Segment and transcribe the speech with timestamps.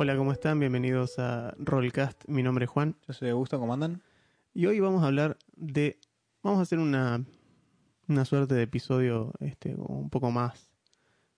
[0.00, 0.60] Hola, ¿cómo están?
[0.60, 2.22] Bienvenidos a Rollcast.
[2.28, 4.00] Mi nombre es Juan Yo soy Augusto, ¿cómo andan?
[4.54, 5.98] y hoy vamos a hablar de.
[6.40, 7.24] Vamos a hacer una,
[8.06, 10.70] una suerte de episodio este, un poco más,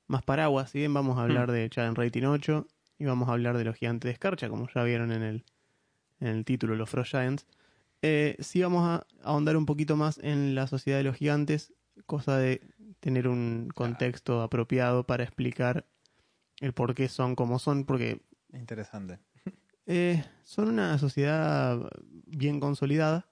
[0.09, 0.69] más paraguas.
[0.69, 2.67] Si bien vamos a hablar de Challenge Rating 8
[2.99, 5.45] y vamos a hablar de los gigantes de escarcha, como ya vieron en el,
[6.21, 7.47] en el título, los Frost Giants.
[8.03, 11.73] Eh, sí vamos a ahondar un poquito más en la sociedad de los gigantes,
[12.05, 12.61] cosa de
[13.01, 15.87] tener un contexto apropiado para explicar
[16.59, 18.21] el por qué son como son, porque
[18.52, 19.18] Interesante.
[19.87, 21.79] eh, son una sociedad
[22.26, 23.26] bien consolidada,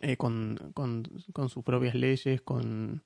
[0.00, 3.04] eh, con, con- con sus propias leyes, con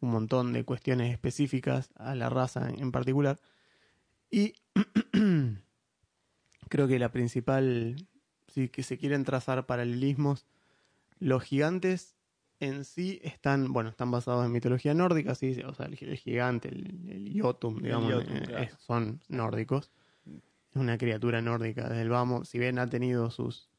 [0.00, 3.38] un montón de cuestiones específicas a la raza en particular.
[4.30, 4.54] Y
[6.68, 7.96] creo que la principal,
[8.48, 10.46] si que se quieren trazar paralelismos,
[11.18, 12.16] los gigantes
[12.60, 16.68] en sí están, bueno, están basados en mitología nórdica, sí, o sea, el, el gigante,
[16.68, 18.76] el, el Jotun, digamos, Jotun, eh, claro.
[18.78, 19.90] son nórdicos.
[20.70, 23.70] Es una criatura nórdica desde el vamos, si bien ha tenido sus,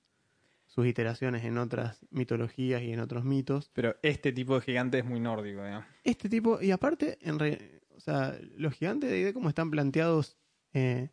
[0.66, 5.06] sus iteraciones en otras mitologías y en otros mitos, Pero este tipo de gigante es
[5.06, 5.86] muy nórdico, digamos.
[6.04, 10.38] este tipo, y aparte, en re- o sea, los gigantes de ID como están planteados,
[10.74, 11.10] eh,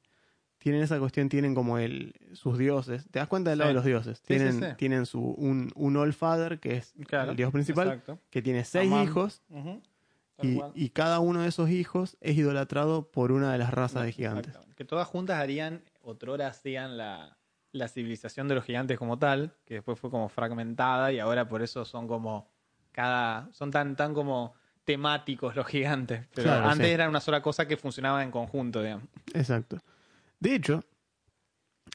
[0.59, 3.07] tienen esa cuestión, tienen como el sus dioses.
[3.11, 3.75] ¿Te das cuenta del lado Sí.
[3.75, 4.19] de los dioses?
[4.19, 4.67] Sí, Tienen, sí.
[4.77, 8.19] tienen su un, un All Father, que es Claro, el dios principal, exacto.
[8.31, 9.05] que tiene seis Amán.
[9.05, 9.43] hijos.
[9.49, 9.83] Tal
[10.43, 14.55] y, cada uno de esos hijos es idolatrado por una de las razas de gigantes.
[14.77, 17.37] Que todas juntas harían, otrora hacían la,
[17.73, 21.63] la civilización de los gigantes como tal, que después fue como fragmentada y ahora por
[21.63, 22.49] eso son como
[22.93, 24.55] cada, son tan, tan como
[24.85, 26.27] temáticos los gigantes.
[26.35, 26.93] Pero Claro, antes sí.
[26.93, 29.07] era una sola cosa que funcionaba en conjunto, digamos.
[29.35, 29.79] Exacto.
[30.41, 30.85] De hecho,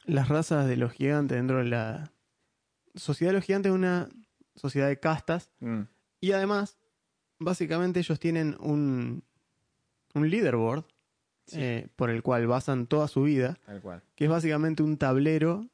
[0.06, 2.12] las razas de los gigantes dentro de la
[2.96, 4.10] sociedad de los gigantes es una
[4.56, 5.84] sociedad de castas Mm.
[6.20, 6.78] y además,
[7.40, 9.24] básicamente ellos tienen un,
[10.14, 10.86] un leaderboard
[11.46, 11.58] Sí.
[11.60, 14.02] eh, por el cual basan toda su vida, Tal cual.
[14.16, 15.68] que es básicamente un tablero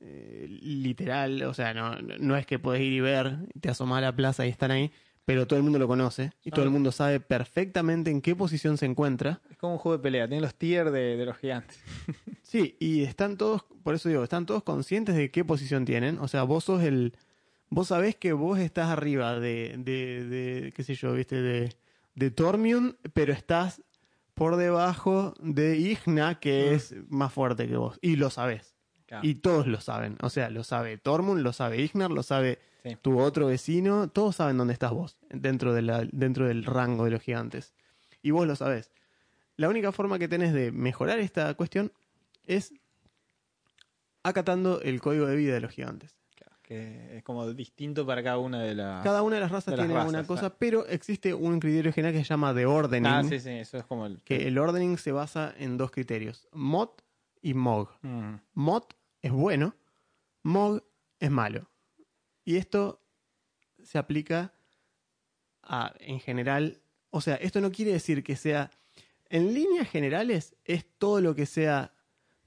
[0.00, 4.00] eh, literal, o sea, no, no es que podés ir y ver, te asomás a
[4.02, 4.92] la plaza y están ahí,
[5.24, 8.76] pero todo el mundo lo conoce y todo el mundo sabe perfectamente en qué posición
[8.76, 9.40] se encuentra.
[9.50, 11.78] Es como un juego de pelea, tiene los tiers de, de los gigantes.
[12.42, 16.18] Sí, y están todos, por eso digo, están todos conscientes de qué posición tienen.
[16.18, 17.14] O sea, vos sos el.
[17.70, 21.74] Vos sabés que vos estás arriba de, de, de qué sé yo, viste, de,
[22.14, 23.82] de Tormium, pero estás
[24.34, 27.98] por debajo de Igna, que es más fuerte que vos.
[28.00, 28.74] Y lo sabés.
[29.06, 29.26] Claro.
[29.26, 30.16] Y todos lo saben.
[30.20, 32.96] O sea, lo sabe Tormund, lo sabe Ignar, lo sabe Sí.
[33.02, 34.08] tu otro vecino.
[34.08, 37.74] Todos saben dónde estás vos, dentro, de la, dentro del rango de los gigantes.
[38.22, 38.92] Y vos lo sabés.
[39.56, 41.90] La única forma que tenés de mejorar esta cuestión
[42.46, 42.72] es
[44.22, 46.17] acatando el código de vida de los gigantes.
[46.68, 49.02] Que es como distinto para cada una de las.
[49.02, 49.72] Cada una de las razas.
[49.72, 53.10] De tiene razas, una cosa, pero existe un criterio general que se llama de ordening.
[53.10, 54.20] Ah, sí, sí, eso es como el.
[54.22, 56.90] Que el ordening se basa en dos criterios: mod
[57.40, 57.88] y mog.
[58.02, 58.34] Mm.
[58.52, 58.82] Mod
[59.22, 59.74] es bueno,
[60.42, 60.84] Mog
[61.18, 61.70] es malo.
[62.44, 63.00] Y esto
[63.82, 64.52] se aplica
[65.62, 68.70] a, en general, o sea, esto no quiere decir que sea,
[69.30, 71.94] en líneas generales, es todo lo que sea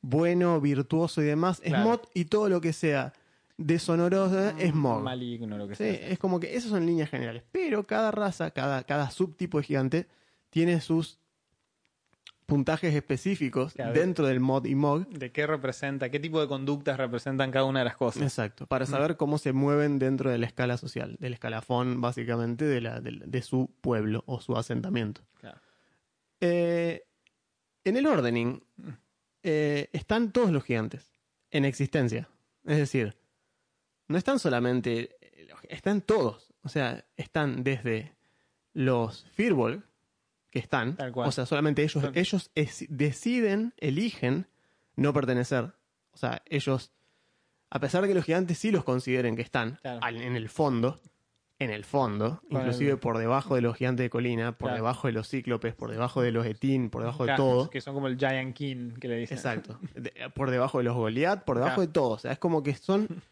[0.02, 3.14] bueno, virtuoso y demás, es mod, y todo lo que sea
[3.66, 5.02] deshonoroso es Mog.
[5.04, 6.08] Maligno, lo que Sí, sea.
[6.10, 7.44] es como que esas son líneas generales.
[7.52, 10.08] Pero cada raza, cada, cada subtipo de gigante,
[10.50, 11.20] tiene sus
[12.46, 13.94] puntajes específicos Claro.
[13.94, 15.08] dentro del mod y Mog.
[15.08, 16.10] ¿De qué representa?
[16.12, 18.24] ¿Qué tipo de conductas representan cada una de las cosas?
[18.24, 22.82] Exacto, para saber cómo se mueven dentro de la escala social, del escalafón básicamente de,
[22.82, 25.22] la, de, de su pueblo o su asentamiento.
[25.40, 25.62] Claro.
[26.42, 27.06] Eh,
[27.86, 28.62] en el ordening
[29.44, 31.10] eh, están todos los gigantes
[31.52, 32.28] en existencia.
[32.66, 33.16] Es decir,
[34.12, 35.16] no están solamente,
[35.70, 36.52] están todos.
[36.64, 38.14] O sea, están desde
[38.74, 39.84] los Firbolg,
[40.52, 41.28] que están, Tal cual.
[41.30, 44.48] o sea, solamente ellos, ellos es- deciden, eligen
[44.96, 45.72] no pertenecer.
[46.14, 46.92] O sea, ellos,
[47.70, 50.00] a pesar de que los gigantes sí los consideren que están Claro.
[50.04, 51.00] al- en el fondo,
[51.58, 54.76] en el fondo, inclusive el- por debajo de los gigantes de colina, por Claro.
[54.76, 57.70] debajo de los cíclopes, por debajo de los etín, por debajo de todo.
[57.70, 59.38] Que son como el Giant King que le dicen.
[59.38, 59.80] Exacto.
[59.96, 62.10] De- por debajo de los Goliath, por debajo de todo.
[62.12, 63.08] O sea, es como que son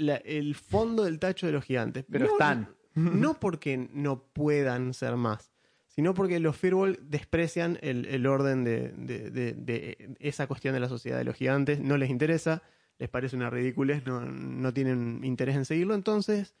[0.00, 2.04] la- el fondo del tacho de los gigantes.
[2.10, 2.68] Pero están.
[2.94, 5.52] No porque no puedan ser más,
[5.88, 10.80] sino porque los Firbolg desprecian el, el orden de, de- de- de esa cuestión de
[10.80, 12.62] la sociedad de los gigantes, no les interesa,
[12.98, 16.54] les parece una ridiculez, no, no tienen interés en seguirlo, entonces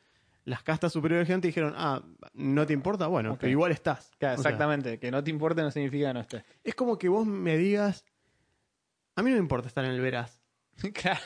[0.44, 2.02] las castas superiores gigantes dijeron, ah,
[2.32, 3.08] ¿no te importa?
[3.08, 4.12] Bueno, pero igual estás.
[4.18, 4.98] Claro, O sea, exactamente.
[4.98, 6.44] que no te importe no significa que no estés.
[6.64, 8.04] es como que vos me digas,
[9.16, 10.39] a mí no me importa estar en el Veraz.
[10.94, 11.20] claro.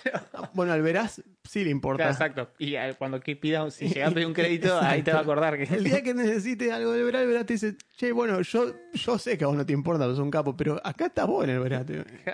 [0.53, 2.05] Bueno, al Veraz sí le importa.
[2.05, 2.51] Claro, exacto.
[2.59, 5.57] Y cuando que pidas, si llegas a pedir un crédito, ahí te va a acordar
[5.57, 5.65] que.
[5.75, 9.19] El día que necesites algo del Veraz, el Veraz te dice, che, bueno, yo, yo
[9.19, 11.51] sé que a vos no te importa, sos un capo, pero acá estás vos en
[11.51, 11.87] el Veraz.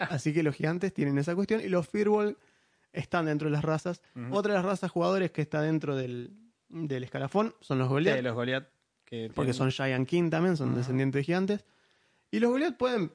[0.08, 2.37] Así que los gigantes tienen esa cuestión y los Firbolg
[2.93, 4.02] están dentro de las razas.
[4.31, 6.32] Otra de las razas jugadores que está dentro del,
[6.69, 8.69] del escalafón son los Goliath, Sí, los Goliath.
[9.05, 11.64] Que porque son Giant King también, son descendientes de gigantes.
[12.31, 13.12] Y los Goliath pueden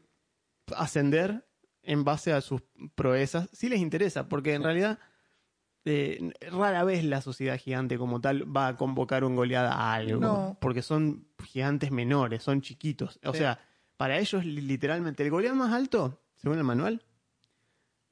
[0.76, 1.46] ascender
[1.86, 2.62] en base a sus
[2.96, 5.00] proezas, si les interesa, porque en realidad
[5.86, 10.20] eh, rara vez la sociedad gigante como tal va a convocar un Goliath a algo,
[10.20, 10.58] No.
[10.60, 13.20] porque son gigantes menores, son chiquitos.
[13.24, 13.40] O Sí.
[13.40, 13.60] sea,
[13.98, 17.04] para ellos li- literalmente el Goliath más alto, según el manual,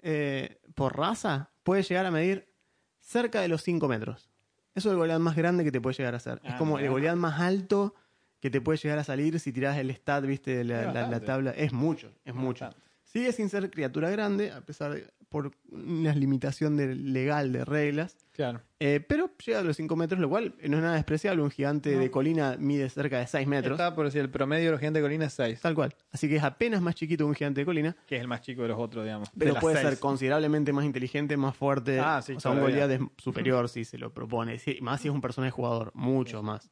[0.01, 2.53] eh, por raza, puede llegar a medir
[2.99, 4.29] cerca de los 5 metros.
[4.75, 6.41] Eso es el Goliath más grande que te puede llegar a hacer.
[6.43, 6.89] es Ah, como el.
[6.89, 7.95] Goliath más alto
[8.39, 11.51] que te puede llegar a salir si tirás el stat, viste, de la, la- tabla.
[11.51, 12.65] Es mucho, es mucho.
[12.65, 12.82] Bastante.
[13.13, 18.15] Sigue sin ser criatura grande, a pesar de por una limitación de- legal de reglas.
[18.33, 18.61] Claro.
[18.79, 21.41] Eh, pero llega a los 5 metros, lo cual no es nada despreciable.
[21.41, 21.99] Un gigante No.
[22.01, 23.73] de colina mide cerca de 6 metros.
[23.73, 25.95] Estaba por decir, el promedio de los gigantes de colina es 6, Tal cual.
[26.11, 27.95] Así que es apenas más chiquito que un gigante de colina.
[28.05, 29.29] que es el más chico de los otros, digamos.
[29.37, 29.89] Pero puede seis.
[29.89, 31.99] ser considerablemente más inteligente, más fuerte.
[31.99, 32.59] Ah, sí, o sea, un.
[32.59, 34.59] Goliath es superior si se lo propone.
[34.59, 36.69] Sí, más si es un personaje jugador, mucho más.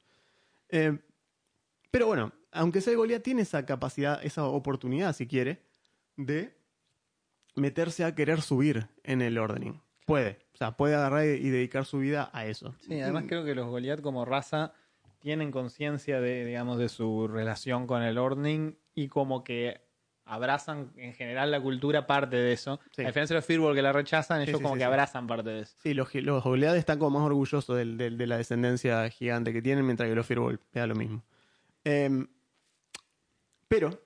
[0.70, 1.00] Eh,
[1.90, 5.62] pero bueno, aunque sea Goliath, tiene esa capacidad, esa oportunidad, si quiere,
[6.26, 6.56] de
[7.56, 9.82] meterse a querer subir en el ordening.
[10.06, 10.40] Puede.
[10.54, 12.76] O sea, puede agarrar y dedicar su vida a eso.
[12.82, 14.74] Sí, además creo que los Goliath como raza
[15.20, 19.82] tienen conciencia de, digamos, de su relación con el Ordning y como que
[20.26, 22.80] abrazan en general la cultura parte de eso.
[22.96, 23.04] Sí.
[23.04, 25.62] A diferencia de los Firbolg que la rechazan, ellos sí, como que abrazan parte de
[25.62, 25.76] eso.
[25.80, 29.62] Sí, los, los Goliath están como más orgullosos del- del- de la descendencia gigante que
[29.62, 31.24] tienen, mientras que los Firbolg da lo mismo.
[31.84, 32.28] Em,
[33.68, 34.00] pero,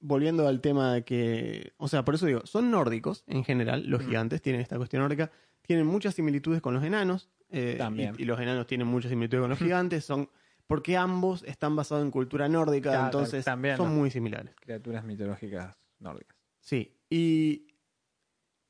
[0.00, 1.72] volviendo al tema de que.
[1.76, 5.30] O sea, por eso digo, son nórdicos en general, los gigantes tienen esta cuestión nórdica,
[5.62, 7.28] tienen muchas similitudes con los enanos.
[7.50, 8.14] eh, También.
[8.18, 10.28] Y, y los enanos tienen muchas similitudes con los gigantes, son.
[10.66, 13.94] Porque ambos están basados en cultura nórdica, Claro, entonces también, son ¿no?
[13.96, 14.54] muy similares.
[14.60, 16.36] Criaturas mitológicas nórdicas.
[16.60, 17.66] Sí, y.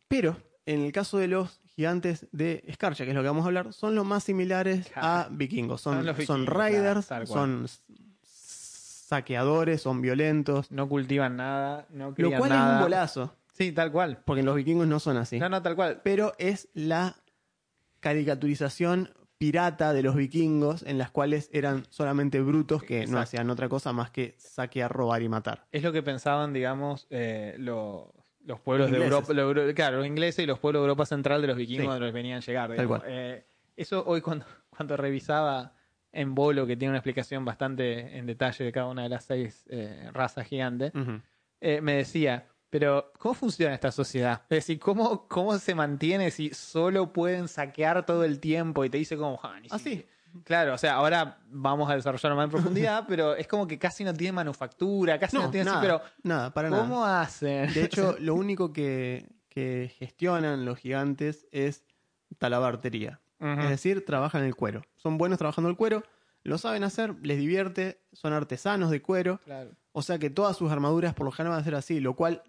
[0.09, 0.37] Pero,
[0.67, 3.73] en el caso de los gigantes de Escarcha, que es lo que vamos a hablar,
[3.73, 5.81] son los más similares a vikingos.
[5.83, 6.59] Son Son, los son claro,
[9.11, 10.71] saqueadores, son violentos.
[10.71, 14.19] No cultivan nada, no Lo crían cual es un golazo, Sí, tal cual.
[14.25, 15.39] porque los vikingos no son así.
[15.39, 16.01] No, no, tal cual.
[16.05, 17.17] Pero es la
[17.99, 23.69] caricaturización pirata de los vikingos, en las cuales eran solamente brutos que no hacían otra
[23.69, 25.67] cosa más que saquear, robar y matar.
[25.73, 28.05] Es lo que pensaban, digamos, eh, los,
[28.45, 29.05] los pueblos Los de.
[29.43, 31.89] Europa, claro, los ingleses y los pueblos de Europa Central de los vikingos Sí.
[31.89, 32.75] donde los venían a llegar.
[32.77, 33.03] Tal cual.
[33.07, 33.45] Eh,
[33.77, 35.73] eso hoy cuando, cuando revisaba
[36.13, 39.65] en Bolo, que tiene una explicación bastante en detalle de cada una de las seis
[39.69, 40.93] eh, razas gigantes,
[41.61, 44.43] eh, me decía, pero ¿cómo funciona esta sociedad?
[44.49, 48.85] Es decir, ¿cómo, ¿cómo se mantiene si solo pueden saquear todo el tiempo?
[48.85, 49.79] Y te dice como, "Ah, ni Ah.
[50.45, 54.05] Claro, o sea, ahora vamos a desarrollarlo más en profundidad, pero es como que casi
[54.05, 56.83] no tiene manufactura, casi no, No, tiene nada, así, pero nada, para nada.
[56.85, 57.73] ¿cómo hacen?
[57.73, 61.83] De hecho, lo único que, que gestionan los gigantes es
[62.39, 63.21] talabartería.
[63.41, 64.83] Es decir, trabajan el cuero.
[64.97, 66.03] Son buenos trabajando el cuero,
[66.43, 69.41] lo saben hacer, les divierte, son artesanos de cuero.
[69.45, 69.71] Claro.
[69.93, 72.43] O sea que todas sus armaduras por lo general van a ser así, lo cual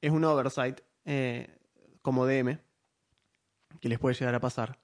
[0.00, 1.58] es un oversight eh,
[2.02, 2.58] como DM
[3.80, 4.78] que les puede llegar a pasar.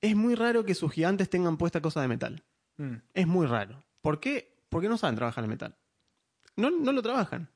[0.00, 2.42] Es muy raro que sus gigantes tengan puesta cosa de metal.
[2.76, 2.96] Mm.
[3.14, 3.84] Es muy raro.
[4.02, 4.56] ¿Por qué?
[4.68, 5.76] Porque no saben trabajar el metal.
[6.56, 7.48] No, no lo trabajan.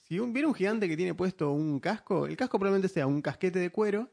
[0.00, 3.22] Si un, viene un gigante que tiene puesto un casco, el casco probablemente sea un
[3.22, 4.10] casquete de cuero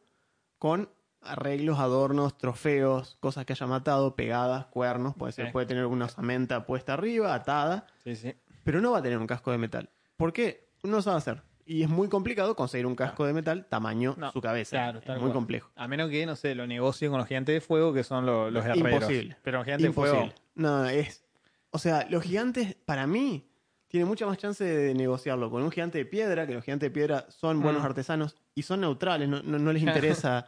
[0.57, 0.89] con
[1.25, 5.51] arreglos, adornos, trofeos, cosas que haya matado, pegadas, cuernos, puede ser, Sí.
[5.51, 8.33] puede tener una osamenta puesta arriba, atada, Sí, sí.
[8.63, 9.89] pero no va a tener un casco de metal.
[10.17, 10.69] ¿Por qué?
[10.83, 11.43] No sabe hacer.
[11.65, 14.71] Y es muy complicado conseguir un casco de metal tamaño No, su cabeza.
[14.75, 15.31] claro, es muy cual.
[15.33, 15.71] complejo.
[15.75, 18.51] A menos que, no sé, lo negocie con los gigantes de fuego, que son lo-
[18.51, 18.91] los herreros.
[18.91, 19.37] Imposible.
[19.43, 20.29] Pero los gigantes de fuego.
[20.55, 21.23] No, es.
[21.71, 23.49] O sea, los gigantes, para mí,
[23.87, 26.91] tienen mucha más chance de negociarlo con un gigante de piedra, que los gigantes de
[26.93, 27.85] piedra son buenos Mm.
[27.85, 30.47] artesanos y son neutrales, no, no- no les interesa.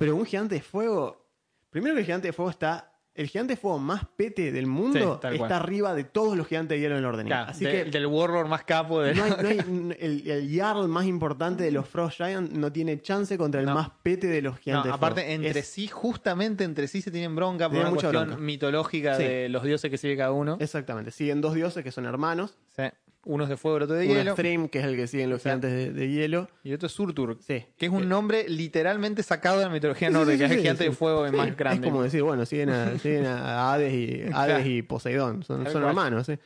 [0.00, 1.28] Pero un gigante de fuego.
[1.70, 4.98] Primero que el gigante de fuego está el gigante de fuego más pete del mundo
[5.16, 5.52] Sí, tal está cual.
[5.52, 7.26] arriba de todos los gigantes de hielo en el orden.
[7.26, 9.58] Claro, Así de- que del Warlord más capo de no hay, no hay-
[10.00, 13.74] el, el Jarl más importante de los Frost Giants no tiene chance contra el No.
[13.74, 15.44] más pete de los No, gigantes de aparte, fuego.
[15.44, 18.42] entre Es- sí, justamente entre sí se tienen bronca por Tienen una mucha cuestión bronca.
[18.42, 19.24] mitológica Sí.
[19.24, 20.56] de los dioses que sigue cada uno.
[20.60, 21.10] Exactamente.
[21.10, 22.56] Siguen dos dioses que son hermanos.
[22.74, 22.84] Sí.
[23.26, 24.30] Uno es de fuego, el otro de Uno hielo.
[24.30, 26.48] es Thrym, que es el que siguen los gigantes de, de hielo.
[26.64, 27.66] Y otro es Surtur, Sí.
[27.76, 30.46] que es un nombre literalmente sacado de la mitología nórdica.
[30.46, 31.86] es el gigante de fuego Sí, más grande.
[31.86, 34.66] Es como decir, bueno, siguen a, siguen a Hades, y, Hades Claro.
[34.66, 35.42] y Poseidón.
[35.42, 36.26] Son, son hermanos.
[36.26, 36.38] sí.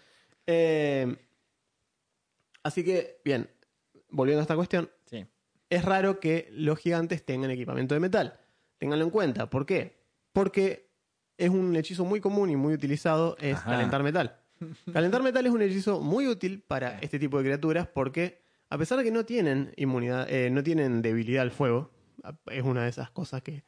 [0.46, 1.16] Eh,
[2.62, 3.48] así que, bien,
[4.10, 5.24] volviendo a esta cuestión, Sí.
[5.70, 8.38] es raro que los gigantes tengan equipamiento de metal.
[8.78, 9.48] Ténganlo en cuenta.
[9.48, 10.02] ¿Por qué?
[10.32, 10.90] Porque
[11.38, 13.70] es un hechizo muy común y muy utilizado, es Ajá.
[13.70, 14.40] calentar metal.
[14.92, 18.98] Calentar metal es un hechizo muy útil para este tipo de criaturas porque, a pesar
[18.98, 21.90] de que no tienen inmunidad, eh, no tienen debilidad al fuego,
[22.46, 23.64] es una de esas cosas que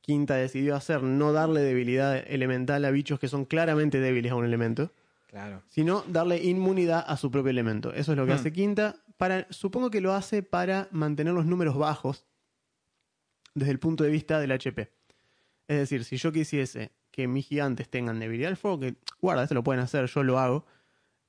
[0.00, 4.44] Quinta decidió hacer, no darle debilidad elemental a bichos que son claramente débiles a un
[4.44, 4.92] elemento
[5.26, 5.62] Claro.
[5.68, 7.92] sino darle inmunidad a su propio elemento.
[7.92, 8.36] Eso es lo que Hmm.
[8.36, 9.02] hace Quinta.
[9.16, 12.24] Para, supongo que lo hace para mantener los números bajos
[13.54, 14.92] desde el punto de vista del HP.
[15.68, 19.54] Es decir, si yo quisiese que mis gigantes tengan debilidad al fuego, que guarda, esto
[19.54, 20.64] lo pueden hacer, yo lo hago.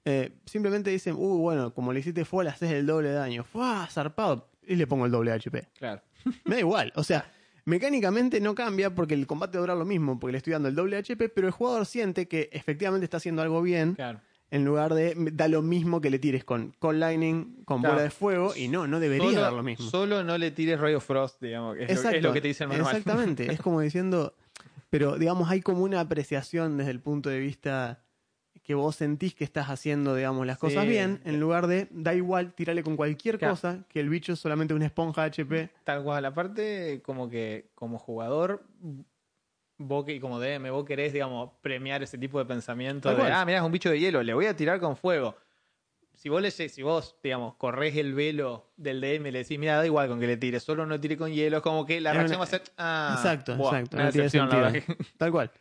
[0.06, 3.44] eh, simplemente dicen, uh, bueno, como le hiciste fuego, le haces el doble de daño.
[3.44, 3.88] ¡Fua!
[3.92, 4.50] Zarpado.
[4.66, 5.68] Y le pongo el doble HP.
[5.80, 6.02] Claro.
[6.46, 6.92] Me da igual.
[6.96, 7.30] O sea,
[7.66, 10.70] mecánicamente no cambia porque el combate va a durar lo mismo, porque le estoy dando
[10.70, 14.20] el doble HP, pero el jugador siente que efectivamente está haciendo algo bien Claro.
[14.50, 17.96] en lugar de da lo mismo que le tires con Cold Lightning, con Claro.
[17.96, 19.90] bola de fuego, y no, no debería Solo, dar lo mismo.
[19.90, 21.76] solo no le tires Ray of Frost, digamos.
[21.76, 22.96] que Es, lo, es lo que te dice el manual.
[22.96, 24.36] Exactamente, es como diciendo,
[24.90, 28.04] pero digamos, hay como una apreciación desde el punto de vista
[28.64, 30.90] que vos sentís que estás haciendo, digamos, las cosas Sí.
[30.90, 33.54] bien, en lugar de, da igual, tirarle con cualquier Claro.
[33.54, 35.70] cosa, que el bicho es solamente una esponja HP.
[35.86, 36.26] Tal cual.
[36.26, 38.64] Aparte, como que como jugador,
[39.78, 43.46] vos que, y como DM, vos querés, digamos, premiar ese tipo de pensamiento de, ah,
[43.46, 45.36] mirá, es un bicho de hielo, le voy a tirar con fuego.
[46.18, 49.78] Si vos, le, si vos, digamos, corres el velo del DM y le decís, mira,
[49.78, 52.12] da igual con que le tire, solo no tire con hielo, es como que la
[52.12, 54.62] reacción una- va a ser, ah, exacto, buah, exacto, no tiene sentido.
[55.18, 55.52] Tal cual.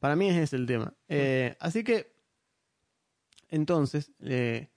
[0.00, 0.92] Para mí ese es el tema.
[1.08, 2.12] Eh, así que,
[3.50, 4.68] entonces, eh,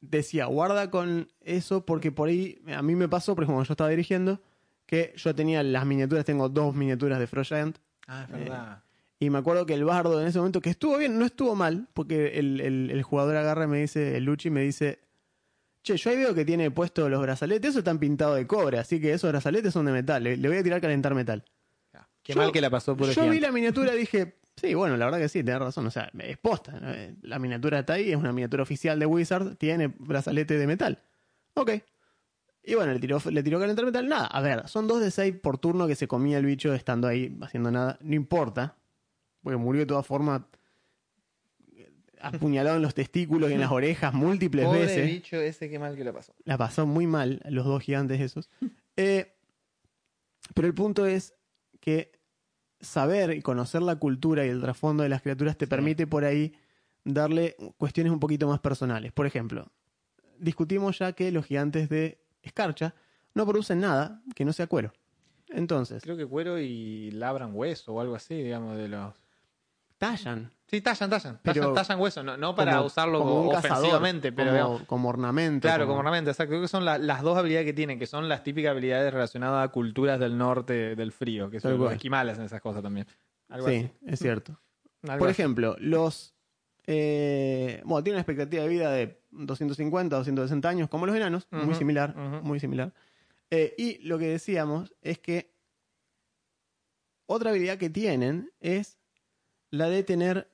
[0.00, 3.90] decía, guarda con eso porque por ahí, a mí me pasó, por ejemplo, yo estaba
[3.90, 4.40] dirigiendo,
[4.86, 8.82] que yo tenía las miniaturas, tengo dos miniaturas de Frost Giant, Ah, es verdad.
[9.24, 11.88] Y me acuerdo que el bardo en ese momento, que estuvo bien, no estuvo mal,
[11.94, 15.00] porque el, el- el jugador agarra y me dice, el Luchi me dice,
[15.82, 19.00] che, yo ahí veo que tiene puesto los brazaletes, esos están pintados de cobre, así
[19.00, 21.44] que esos brazaletes son de metal, le, le voy a tirar calentar metal.
[22.24, 24.74] Qué Yo- mal que la pasó por el Yo vi la miniatura y dije, sí,
[24.74, 25.86] bueno, la verdad que sí, tenés razón.
[25.88, 26.78] O sea, es posta.
[26.78, 26.92] ¿no?
[26.92, 31.02] Eh, La miniatura está ahí, es una miniatura oficial de Wizard, tiene brazalete de metal.
[31.54, 31.72] Ok.
[32.62, 34.08] Y bueno, le tiró, le tiró calentar metal.
[34.08, 37.08] Nada, a ver, son dos de seis por turno que se comía el bicho estando
[37.08, 37.98] ahí haciendo nada.
[38.02, 38.76] No importa.
[39.42, 40.42] Porque murió de todas formas
[41.76, 45.06] eh, apuñalado en los testículos y en las orejas múltiples Pobre veces.
[45.06, 46.32] bicho ese, qué mal que la pasó.
[46.44, 48.50] La pasó muy mal, los dos gigantes esos.
[48.96, 49.34] Eh,
[50.54, 51.34] pero el punto es
[51.80, 52.12] que
[52.80, 56.52] saber y conocer la cultura y el trasfondo de las criaturas te permite por ahí
[57.04, 59.12] darle cuestiones un poquito más personales.
[59.12, 59.70] Por ejemplo,
[60.38, 62.94] discutimos ya que los gigantes de escarcha
[63.34, 64.92] no producen nada que no sea cuero.
[65.48, 69.14] Entonces, Creo que cuero y labran hueso o algo así, digamos, de los...
[70.06, 70.50] tallan.
[70.66, 71.38] Sí, tallan, tallan.
[71.42, 74.86] Pero Tallan, tallan hueso, no, no para como- usarlo como un cazador, ofensivamente, pero como,
[74.86, 75.68] como ornamento.
[75.68, 76.50] Claro, como herramienta, exacto.
[76.50, 79.68] Creo que son la- las dos habilidades que tienen, que son las típicas habilidades relacionadas
[79.68, 83.06] a culturas del norte del frío, que son los esquimales en esas cosas también.
[83.48, 83.90] Algo Sí, así.
[84.06, 84.58] es cierto.
[85.02, 85.40] Algo Por así.
[85.42, 86.34] ejemplo, los.
[86.86, 91.74] eh, bueno, tienen una expectativa de vida de 250, 260 años, como los enanos, muy
[91.74, 92.92] similar, muy similar.
[93.50, 95.52] Eh, y lo que decíamos es que
[97.26, 98.98] otra habilidad que tienen es
[99.72, 100.48] la de tener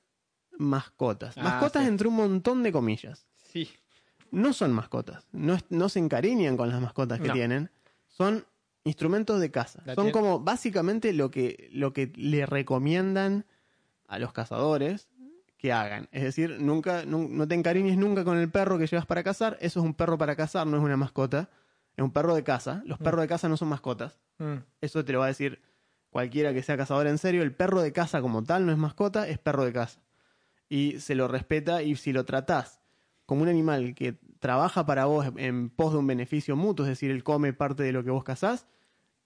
[0.57, 1.37] mascotas.
[1.37, 1.89] Ah, mascotas sí.
[1.89, 3.27] entre un montón de comillas.
[3.35, 3.69] Sí.
[4.31, 7.33] No son mascotas, no, se encariñan con las mascotas que No.
[7.33, 7.71] tienen,
[8.07, 8.45] son
[8.83, 9.81] instrumentos de caza.
[9.85, 13.45] La Son como básicamente lo que, lo que le recomiendan
[14.07, 15.07] a los cazadores
[15.57, 16.07] que hagan.
[16.11, 19.57] Es decir, nunca, nu- no te encariñes nunca con el perro que llevas para cazar.
[19.61, 21.49] Eso es un perro para cazar, no es una mascota.
[21.97, 22.81] Es un perro de caza.
[22.85, 24.19] Los perros de caza no son mascotas.
[24.37, 24.57] Mm.
[24.79, 25.59] Eso te lo va a decir
[26.09, 27.43] cualquiera que sea cazador en serio.
[27.43, 30.01] El perro de caza como tal no es mascota, es perro de caza.
[30.67, 32.79] Y se lo respeta y si lo tratás
[33.25, 37.11] como un animal que trabaja para vos en pos de un beneficio mutuo, es decir,
[37.11, 38.65] él come parte de lo que vos cazás,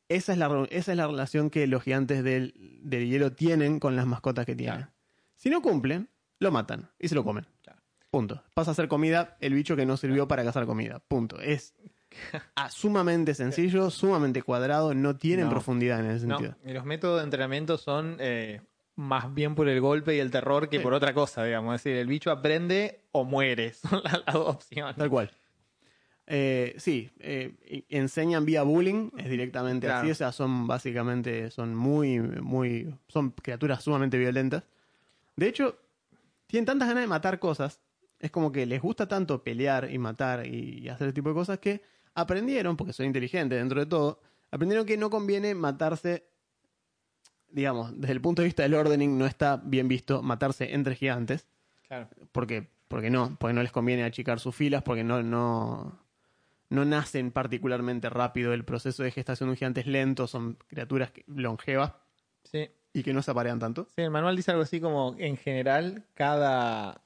[0.10, 3.96] esa es la, esa es la relación que los gigantes del, del hielo tienen con
[3.96, 4.76] las mascotas que tienen.
[4.76, 4.92] Claro.
[5.36, 6.10] Si no cumplen,
[6.40, 7.48] lo matan y se lo comen.
[7.62, 7.82] Claro.
[8.12, 8.44] Punto.
[8.54, 11.00] Pasa a ser comida el bicho que no sirvió para cazar comida.
[11.00, 11.40] Punto.
[11.40, 11.74] Es
[12.56, 15.50] ah, sumamente sencillo, sumamente cuadrado, no tiene No.
[15.50, 16.58] profundidad en ese No, sentido.
[16.66, 18.62] y los métodos de entrenamiento son eh,
[18.96, 20.84] más bien por el golpe y el terror que Sí.
[20.84, 21.76] por otra cosa, digamos.
[21.76, 23.74] Es decir, el bicho aprende o muere.
[23.90, 24.96] Son las, las dos opciones.
[24.96, 25.32] Tal cual.
[26.26, 30.02] Eh, sí, eh, enseñan vía bullying, es directamente Claro.
[30.04, 34.64] así, o sea, son básicamente, son muy, muy, son criaturas sumamente violentas.
[35.36, 35.78] De hecho,
[36.48, 37.82] tienen tantas ganas de matar cosas,
[38.20, 41.36] es como que les gusta tanto pelear y matar y, y hacer ese tipo de
[41.36, 41.82] cosas que
[42.16, 44.20] aprendieron, porque son inteligentes dentro de todo,
[44.52, 46.26] aprendieron que no conviene matarse,
[47.50, 51.48] digamos, desde el punto de vista del ordening no está bien visto matarse entre gigantes
[51.88, 52.08] Claro.
[52.32, 56.00] porque porque no porque no les conviene achicar sus filas porque no no
[56.70, 61.12] no nacen particularmente rápido el proceso de gestación de un gigante es lento son criaturas
[61.28, 61.94] longevas
[62.44, 62.70] Sí.
[62.94, 66.04] y que no se aparean tanto Sí, el manual dice algo así como, en general,
[66.16, 67.02] cada,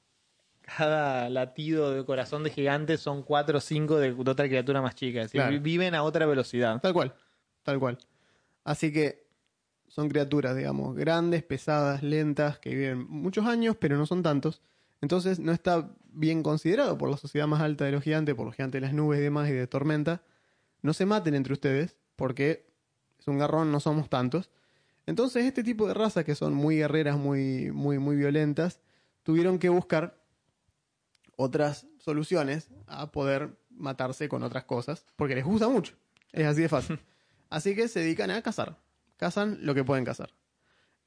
[0.76, 4.94] cada latido de corazón de gigante son cuatro o cinco de, de otra criatura más
[4.94, 5.20] chica.
[5.22, 5.60] Es decir, Claro.
[5.62, 6.80] viven a otra velocidad.
[6.80, 7.14] tal cual
[7.62, 7.98] tal cual
[8.64, 9.26] así que
[9.88, 14.60] son criaturas digamos grandes pesadas lentas que viven muchos años pero no son tantos
[15.00, 18.54] entonces no está bien considerado por la sociedad más alta de los gigantes por los
[18.54, 20.22] gigantes de las nubes y demás y de tormenta
[20.82, 22.66] no se maten entre ustedes porque
[23.18, 24.50] es un garrón no somos tantos
[25.06, 28.80] Entonces, este tipo de razas que son muy guerreras, muy, muy, muy violentas,
[29.22, 30.17] tuvieron que buscar
[31.38, 35.94] otras soluciones a poder matarse con otras cosas, porque les gusta mucho.
[36.32, 37.00] Es así de fácil.
[37.50, 38.76] Así que se dedican a cazar.
[39.16, 40.34] Cazan lo que pueden cazar.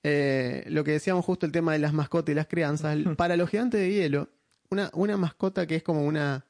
[0.02, 2.98] Eh, lo que decíamos justo el tema de las mascotas y las crianzas.
[3.18, 4.30] Para los gigantes de hielo,
[4.72, 6.48] una, una mascota que es como una,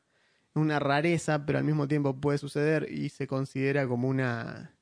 [0.53, 4.73] una rareza, pero al mismo tiempo puede suceder y se considera como una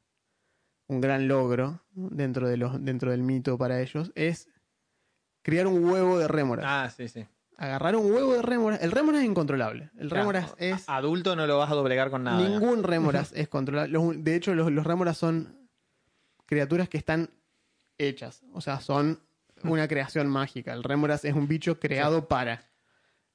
[0.90, 4.50] un gran logro dentro, de los, dentro del mito para ellos, es
[5.44, 6.84] criar un huevo de rémora.
[6.84, 7.26] Ah, sí, sí.
[7.62, 8.78] Agarrar un huevo de rémora.
[8.78, 9.90] El rémora es incontrolable.
[9.98, 10.86] El Claro, rémoras es...
[10.88, 12.38] Adulto no lo vas a doblegar con nada.
[12.48, 13.92] Ningún rémoras es controlable.
[13.92, 15.60] Los- de hecho, los, los rémoras son
[16.46, 17.30] criaturas que están
[17.98, 18.42] hechas.
[18.54, 19.20] O sea, son
[19.64, 20.74] una creación mágica.
[20.74, 22.64] El rémoras es un bicho creado para.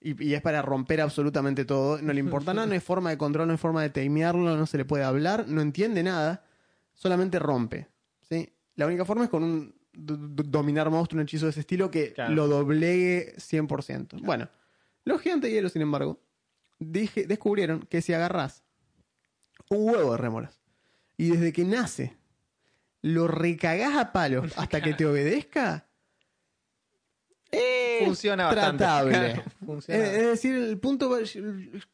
[0.00, 2.00] Y, y es para romper absolutamente todo.
[2.00, 4.66] No le importa nada, no hay forma de control, no hay forma de timearlo, no
[4.66, 6.44] se le puede hablar, no entiende nada.
[6.94, 7.88] Solamente rompe.
[8.22, 8.54] ¿sí?
[8.76, 12.34] La única forma es con un dominar monstruo, un hechizo de ese estilo que Claro.
[12.34, 14.20] lo doblegue 100%.
[14.22, 14.48] Bueno,
[15.04, 16.20] los gigantes de hielo, sin embargo,
[16.78, 18.62] dije- descubrieron que si agarrás
[19.70, 20.60] un huevo de rémoras
[21.16, 22.16] y desde que nace
[23.02, 25.86] lo recagás a palos hasta que te obedezca,
[27.50, 28.82] es Funciona bastante.
[28.84, 30.04] Claro, funciona.
[30.04, 31.16] Es, es decir, el punto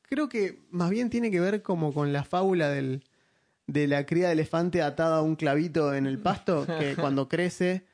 [0.09, 3.05] creo que más bien tiene que ver como con la fábula del,
[3.67, 7.85] de la cría de elefante atada a un clavito en el pasto, que cuando crece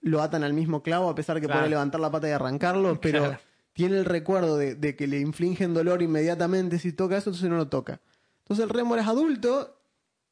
[0.00, 1.60] lo atan al mismo clavo a pesar que Claro.
[1.60, 3.38] puede levantar la pata y arrancarlo, pero Claro.
[3.72, 7.56] tiene el recuerdo de, de que le infligen dolor inmediatamente si toca eso, entonces no
[7.56, 8.00] lo toca.
[8.40, 9.74] Entonces el rémora es adulto,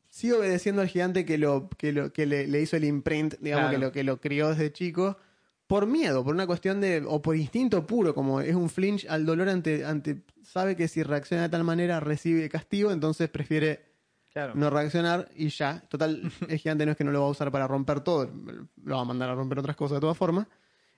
[0.08, 3.68] sigue obedeciendo al gigante que lo que, lo, que le, le hizo el imprint, digamos,
[3.68, 3.78] Claro.
[3.78, 5.16] que, lo, que lo crió desde chico,
[5.66, 9.26] por miedo, por una cuestión de, o por instinto puro, como es un flinch al
[9.26, 13.85] dolor ante, ante sabe que si reacciona de tal manera recibe castigo, entonces prefiere
[14.36, 14.52] Claro.
[14.54, 15.80] no reaccionar y ya.
[15.88, 16.20] Total,
[16.50, 18.30] el gigante no es que no lo va a usar para romper todo,
[18.84, 20.46] lo va a mandar a romper otras cosas de todas formas.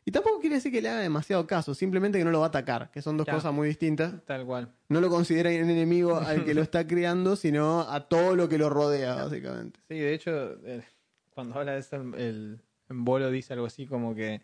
[0.05, 2.49] Y tampoco quiere decir que le haga demasiado caso, simplemente que no lo va a
[2.49, 3.39] atacar, que son dos Claro.
[3.39, 4.25] cosas muy distintas.
[4.25, 4.73] Tal cual.
[4.89, 8.59] No lo considera un enemigo al que lo está criando, sino a todo lo que
[8.59, 9.79] lo rodea, básicamente.
[9.87, 10.83] Sí, de hecho, eh,
[11.31, 14.41] cuando habla de eso, el, Bolo dice algo así como que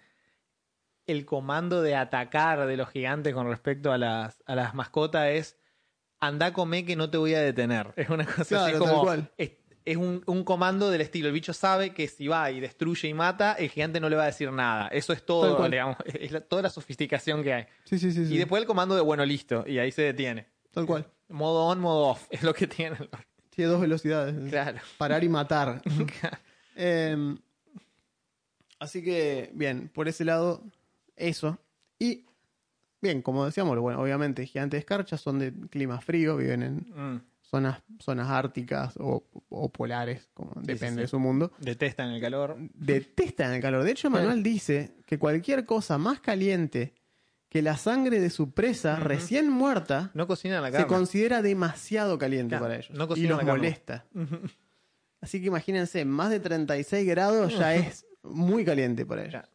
[1.06, 5.58] el comando de atacar de los gigantes con respecto a las, a las mascotas es
[6.26, 7.92] anda come que no te voy a detener.
[7.96, 9.30] Es una cosa así Claro, como cual.
[9.38, 9.52] es,
[9.84, 11.28] es un, un comando del estilo.
[11.28, 14.22] El bicho sabe que si va y destruye y mata, el gigante no le va
[14.22, 14.88] a decir nada.
[14.88, 17.66] Eso es todo, digamos, es la- toda la sofisticación que hay.
[17.84, 18.22] Sí, sí, sí.
[18.34, 20.46] Y después el comando de bueno, listo, y ahí se detiene.
[20.72, 21.06] Tal cual.
[21.28, 22.96] Modo on, modo off, es lo que tiene.
[23.50, 24.50] Tiene dos velocidades.
[24.50, 24.78] Claro.
[24.98, 25.80] Parar y matar.
[26.76, 27.36] Eh,
[28.78, 30.62] así que, bien, por ese lado,
[31.16, 31.58] eso.
[31.98, 32.26] Y,
[33.04, 37.20] bien, como decíamos, bueno, obviamente, gigantes de escarcha son de clima frío, viven en Mm.
[37.42, 41.00] zonas, zonas árticas o, o polares, como depende sí.
[41.02, 41.52] de su mundo.
[41.60, 42.56] Detestan el calor.
[42.74, 43.84] Detestan el calor.
[43.84, 46.94] De hecho, Manuel dice que cualquier cosa más caliente
[47.48, 52.48] que la sangre de su presa recién muerta No cocinan la se considera demasiado caliente
[52.56, 52.90] Claro, para ellos.
[52.90, 54.04] no y los molesta.
[55.20, 59.32] Así que imagínense, más de 36 grados ya es muy caliente para ellos.
[59.32, 59.48] Claro.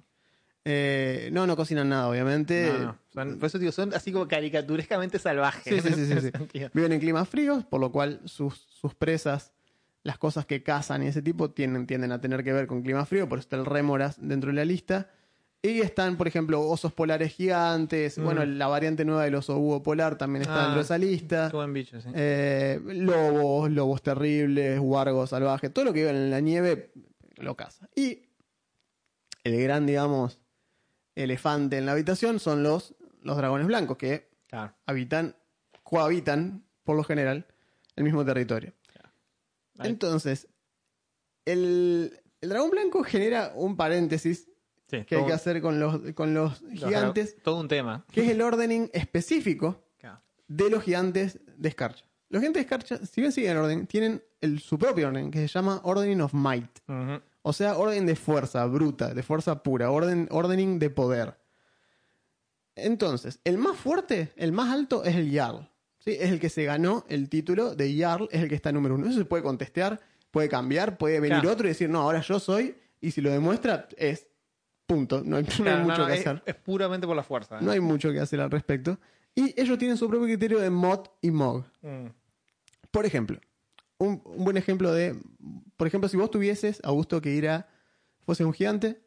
[0.66, 2.72] Eh, no, no cocinan nada, obviamente.
[2.72, 2.98] No, no.
[3.14, 5.82] Son- por eso digo, son así como caricaturescamente salvajes.
[5.84, 6.32] Sí, sí, sí.
[6.74, 9.52] Viven en climas fríos, por lo cual sus, sus presas,
[10.04, 13.06] las cosas que cazan y ese tipo, tienden, tienden a tener que ver con clima
[13.06, 15.10] frío, por eso está el rémoras dentro de la lista.
[15.62, 18.18] Y están, por ejemplo, osos polares gigantes.
[18.18, 18.24] Mm.
[18.24, 21.52] Bueno, la variante nueva del oso búho polar también está Ah, dentro de esa lista.
[21.68, 22.10] Bicho, sí.
[22.14, 26.92] Eh, lobos, lobos terribles, huargos salvajes, todo lo que vive en la nieve
[27.38, 27.90] lo caza.
[27.94, 28.22] Y
[29.44, 30.40] el gran, digamos,
[31.16, 34.74] elefante en la habitación son los, los dragones blancos, que Claro.
[34.86, 35.36] habitan,
[35.84, 37.46] cohabitan, por lo general,
[37.96, 38.74] el mismo territorio.
[39.80, 40.48] Entonces,
[41.46, 44.48] el, el dragón blanco genera un paréntesis
[44.90, 48.06] Sí, que hay que hacer con los, con los los- gigantes, Todo un tema.
[48.12, 50.20] que es el ordening específico Claro.
[50.48, 52.06] de los gigantes de escarcha.
[52.30, 55.40] Los gigantes de escarcha, si bien siguen el orden, tienen el, su propio orden, que
[55.42, 56.80] se llama Ordening of Might.
[57.42, 61.38] O sea, orden de fuerza bruta, de fuerza pura, orden, ordening de poder.
[62.76, 65.68] Entonces, el más fuerte, el más alto es el Jarl.
[66.00, 66.12] ¿sí?
[66.20, 69.08] Es el que se ganó el título de Jarl, es el que está número uno.
[69.08, 70.00] Eso se puede contestear,
[70.32, 71.52] puede cambiar, puede venir Claro.
[71.54, 74.28] otro y decir, no, ahora yo soy, y si lo demuestra, es
[74.86, 75.22] punto.
[75.26, 76.44] No hay, no hay Claro, no, mucho no, que es, hacer.
[76.46, 77.56] es puramente por la fuerza.
[77.58, 77.62] ¿eh?
[77.62, 78.98] No hay mucho que hacer al respecto.
[79.36, 81.64] Y ellos tienen su propio criterio de mod y mog.
[81.82, 82.08] Mm.
[82.92, 83.40] Por ejemplo,
[84.00, 85.16] un, un buen ejemplo de.
[85.78, 87.68] Por ejemplo, si vos tuvieses, Augusto, que ir a.
[88.26, 89.00] fuese un gigante,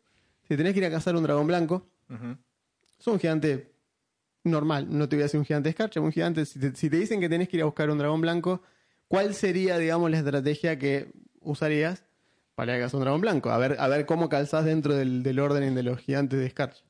[0.48, 2.36] si tenés que ir a cazar un dragón blanco, Ujú.
[2.98, 3.72] sos un gigante
[4.44, 6.44] normal, no te voy a decir un gigante de escarcha, un gigante.
[6.46, 8.62] Si te, si te dicen que tenés que ir a buscar un dragón blanco,
[9.08, 12.04] ¿cuál sería, digamos, la estrategia que usarías
[12.54, 13.50] para ir a cazar un dragón blanco?
[13.50, 16.82] A ver, a ver cómo calzás dentro del, del orden de los gigantes de escarcha.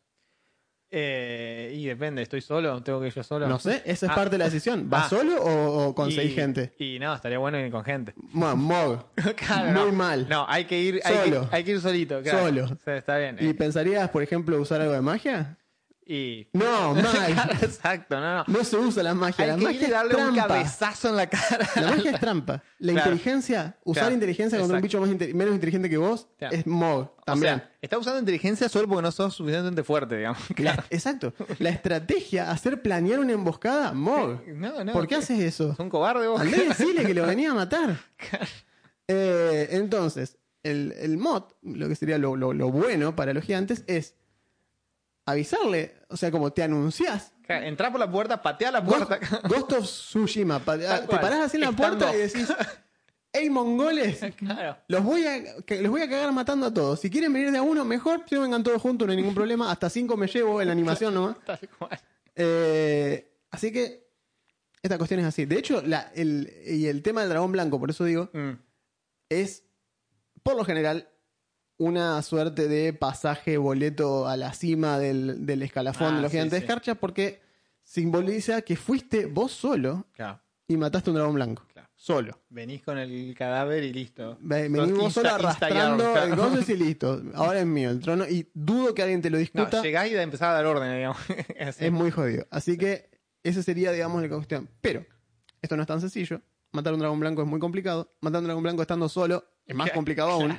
[0.94, 2.82] Eh, y depende, ¿estoy solo?
[2.82, 3.48] ¿Tengo que ir yo solo?
[3.48, 4.14] No sé, esa es Ah.
[4.14, 4.90] parte de la decisión.
[4.90, 5.08] ¿Vas Ah.
[5.08, 6.74] solo o, o conseguís gente?
[6.78, 8.12] Y no, estaría bueno ir con gente.
[8.32, 9.06] Mog.
[9.36, 9.96] Claro, Muy no.
[9.96, 10.26] mal.
[10.28, 12.20] No, hay que ir, hay que, hay que ir solito.
[12.22, 12.68] claro.
[12.68, 12.78] Solo.
[12.94, 13.38] Está bien.
[13.40, 13.54] ¿Y eh.
[13.54, 15.56] pensarías, por ejemplo, usar algo de magia?
[16.04, 16.48] Y...
[16.52, 18.44] No, Claro, exacto, no, no.
[18.48, 19.44] No se usa la magia.
[19.44, 21.68] Hay la que magia ir y darle es un cabezazo en la cara.
[21.76, 22.62] La magia es trampa.
[22.80, 23.10] La Claro.
[23.12, 24.14] inteligencia, usar Claro.
[24.14, 25.04] inteligencia contra un Exacto.
[25.06, 27.14] bicho más inte- menos inteligente que vos, es mog.
[27.20, 27.54] O También.
[27.58, 30.40] sea, está usando inteligencia solo porque no sos suficientemente fuerte, digamos.
[30.58, 31.32] La- exacto.
[31.60, 34.40] La estrategia, hacer planear una emboscada, mog.
[34.48, 34.92] No, no.
[34.92, 35.72] ¿Por qué haces eso?
[35.72, 36.40] ¿Es un cobarde vos?
[36.40, 37.96] Andá y decile que lo venía a matar.
[39.08, 43.84] Eh, entonces, el, el mod, lo que sería lo, lo- lo bueno para los gigantes,
[43.86, 44.16] es
[45.26, 47.32] avisarle, o sea, como te anunciás.
[47.48, 49.18] Entrá por la puerta, patea la puerta.
[49.48, 50.58] Ghost of Tsushima.
[50.60, 51.98] te parás así en la Estando.
[51.98, 52.48] puerta y decís,
[53.32, 54.78] hey mongoles, claro.
[54.88, 57.00] los voy, a, que- los voy a cagar matando a todos.
[57.00, 58.22] Si quieren venir de a uno, mejor.
[58.28, 59.70] Si no vengan todos juntos, no hay ningún problema.
[59.70, 61.36] Hasta cinco me llevo en la animación nomás.
[61.44, 62.00] Tal cual.
[62.34, 64.08] Eh, así que
[64.82, 65.44] esta cuestión es así.
[65.44, 68.52] De hecho, la- el, y el tema del dragón blanco, por eso digo, Mm.
[69.28, 69.64] es
[70.42, 71.08] por lo general
[71.82, 76.36] una suerte de pasaje boleto a la cima del, del escalafón Ah, de los sí,
[76.36, 77.40] gigantes de escarcha porque
[77.82, 81.64] simboliza que fuiste vos solo Claro, y mataste un dragón blanco.
[81.72, 81.88] claro.
[81.94, 82.40] Solo.
[82.48, 84.36] Venís con el cadáver y listo.
[84.40, 87.22] Venís vos solo arrastrando el gozo y listo.
[87.34, 89.80] Ahora es mío el trono y dudo que alguien te lo No, discuta.
[89.82, 91.18] llegás y empezás a dar orden, digamos.
[91.78, 92.46] Es muy jodido.
[92.50, 93.08] Así que
[93.44, 94.68] ese sería, digamos, la cuestión.
[94.80, 95.04] Pero
[95.60, 96.40] esto no es tan sencillo.
[96.72, 98.12] Matar un dragón blanco es muy complicado.
[98.20, 100.56] Matar un dragón blanco estando solo es más complicado aún.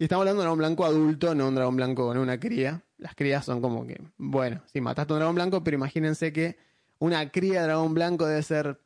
[0.00, 2.82] Y estamos hablando de un dragón blanco adulto, no un dragón blanco con una cría.
[2.96, 6.56] Las crías son como que, bueno, sí, mataste a un dragón blanco, pero imagínense que
[7.00, 8.80] una cría de dragón blanco debe ser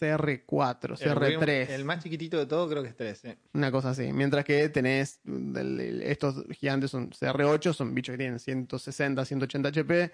[0.00, 1.42] CR4, El CR3, primo-
[1.74, 3.24] El más chiquitito de todo creo que es 3.
[3.26, 3.36] ¿eh?
[3.52, 4.10] una cosa así.
[4.14, 10.10] Mientras que tenés, el- estos gigantes son CR8, son bichos que tienen 160, 180 HP,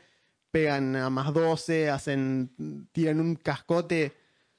[0.51, 4.13] pegan a más 12, hacen, tiran un cascote,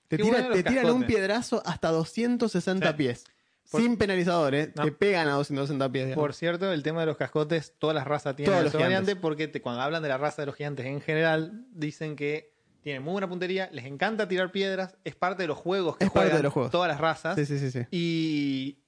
[0.07, 2.95] te, Qué tira- bueno los te tiran un piedrazo hasta 260 Sí.
[2.97, 3.23] pies.
[3.71, 4.71] Por- Sin penalizador, ¿eh?
[4.75, 4.83] No.
[4.83, 6.05] Te pegan a 260 pies.
[6.05, 6.21] digamos.
[6.23, 9.15] Por cierto, el tema de los cascotes, todas las razas tienen los variante gigantes.
[9.21, 13.01] porque te- cuando hablan de la raza de los gigantes en general, dicen que tienen
[13.01, 16.27] muy buena puntería, les encanta tirar piedras, es parte de los juegos que Es parte
[16.27, 16.71] juegan de los juegos.
[16.71, 17.35] todas las razas.
[17.35, 17.79] Sí, sí, sí, sí.
[17.91, 18.79] Y,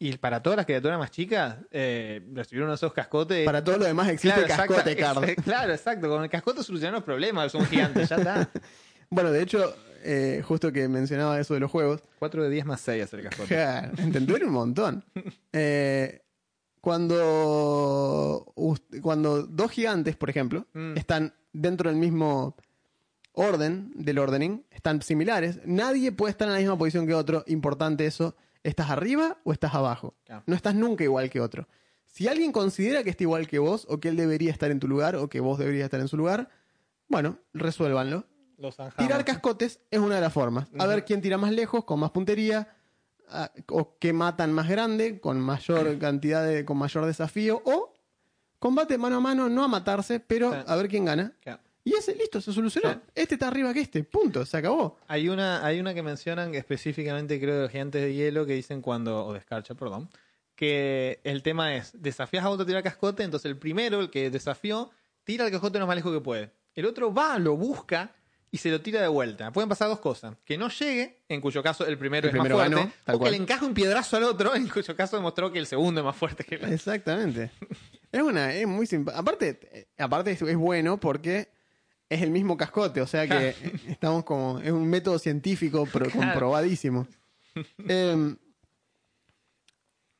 [0.00, 3.44] y para todas las criaturas más chicas, eh, recibir uno de esos cascotes.
[3.46, 6.08] Para todo lo demás existe Claro, cascote exacto, ex- Claro, exacto.
[6.08, 8.48] Con el cascote solucionan los problemas, es un gigante, ya está.
[9.10, 12.80] Bueno, de hecho, eh, justo que mencionaba eso de los juegos, 4 de 10 más
[12.80, 13.54] 6 hacer cascote.
[13.54, 15.04] Ja, Entender un montón.
[15.52, 16.22] Eh,
[16.80, 18.52] cuando,
[19.02, 20.96] cuando dos gigantes, por ejemplo, Mm.
[20.96, 22.56] están dentro del mismo
[23.32, 27.44] orden del ordening, están similares, nadie puede estar en la misma posición que otro.
[27.46, 28.36] Importante eso.
[28.62, 30.14] ¿Estás arriba o estás abajo?
[30.24, 30.42] Claro.
[30.46, 31.68] No estás nunca igual que otro.
[32.06, 34.88] Si alguien considera que está igual que vos, o que él debería estar en tu
[34.88, 36.48] lugar, o que vos deberías estar en su lugar,
[37.08, 38.24] bueno, resuélvanlo.
[38.58, 38.76] Los.
[38.96, 40.68] Tirar cascotes es una de las formas.
[40.78, 42.74] A ver quién tira más lejos, con más puntería,
[43.30, 47.94] a- o que matan más grande, con mayor cantidad de, con mayor desafío, o
[48.58, 51.32] combate mano a mano, no a matarse, pero a ver quién gana.
[51.40, 51.60] Claro.
[51.84, 53.00] Y ese, listo, se solucionó.
[53.14, 54.98] Este está arriba que este, punto, se acabó.
[55.06, 58.82] Hay una, hay una que mencionan específicamente creo de los gigantes de hielo que dicen
[58.82, 60.10] cuando, o de escarcha, perdón,
[60.54, 64.28] que el tema es, desafías a otro a tirar cascote, entonces el primero, el que
[64.30, 64.90] desafió,
[65.24, 66.50] tira el cascote lo más lejos que puede.
[66.74, 68.12] El otro va, lo busca
[68.50, 69.52] y se lo tira de vuelta.
[69.52, 70.34] Pueden pasar dos cosas.
[70.44, 73.24] Que no llegue, en cuyo caso el primero El es primero más fuerte, ganó, o
[73.24, 76.04] que le encaje un piedrazo al otro, en cuyo caso demostró que el segundo es
[76.04, 77.50] más fuerte que el Exactamente.
[78.10, 79.20] Es una, es muy simpático.
[79.20, 81.48] Aparte, eh, aparte es, es bueno porque
[82.08, 83.54] es el mismo cascote, o sea que
[83.88, 86.10] estamos como, es un método científico Claro.
[86.10, 87.06] comprobadísimo.
[87.86, 88.36] Em,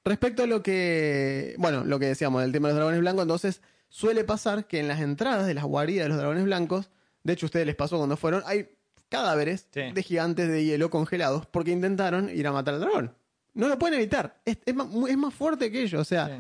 [0.04, 3.62] respecto a lo que, bueno, lo que decíamos del tema de los dragones blancos, entonces
[3.88, 6.90] suele pasar que en las entradas de las guaridas de los dragones blancos,
[7.28, 8.68] de hecho a ustedes les pasó cuando fueron, hay
[9.08, 9.82] cadáveres Sí.
[9.94, 13.14] de gigantes de hielo congelados porque intentaron ir a matar al dragón.
[13.54, 16.32] No lo pueden evitar, es, es más, es más fuerte que ellos, o sea, Sí.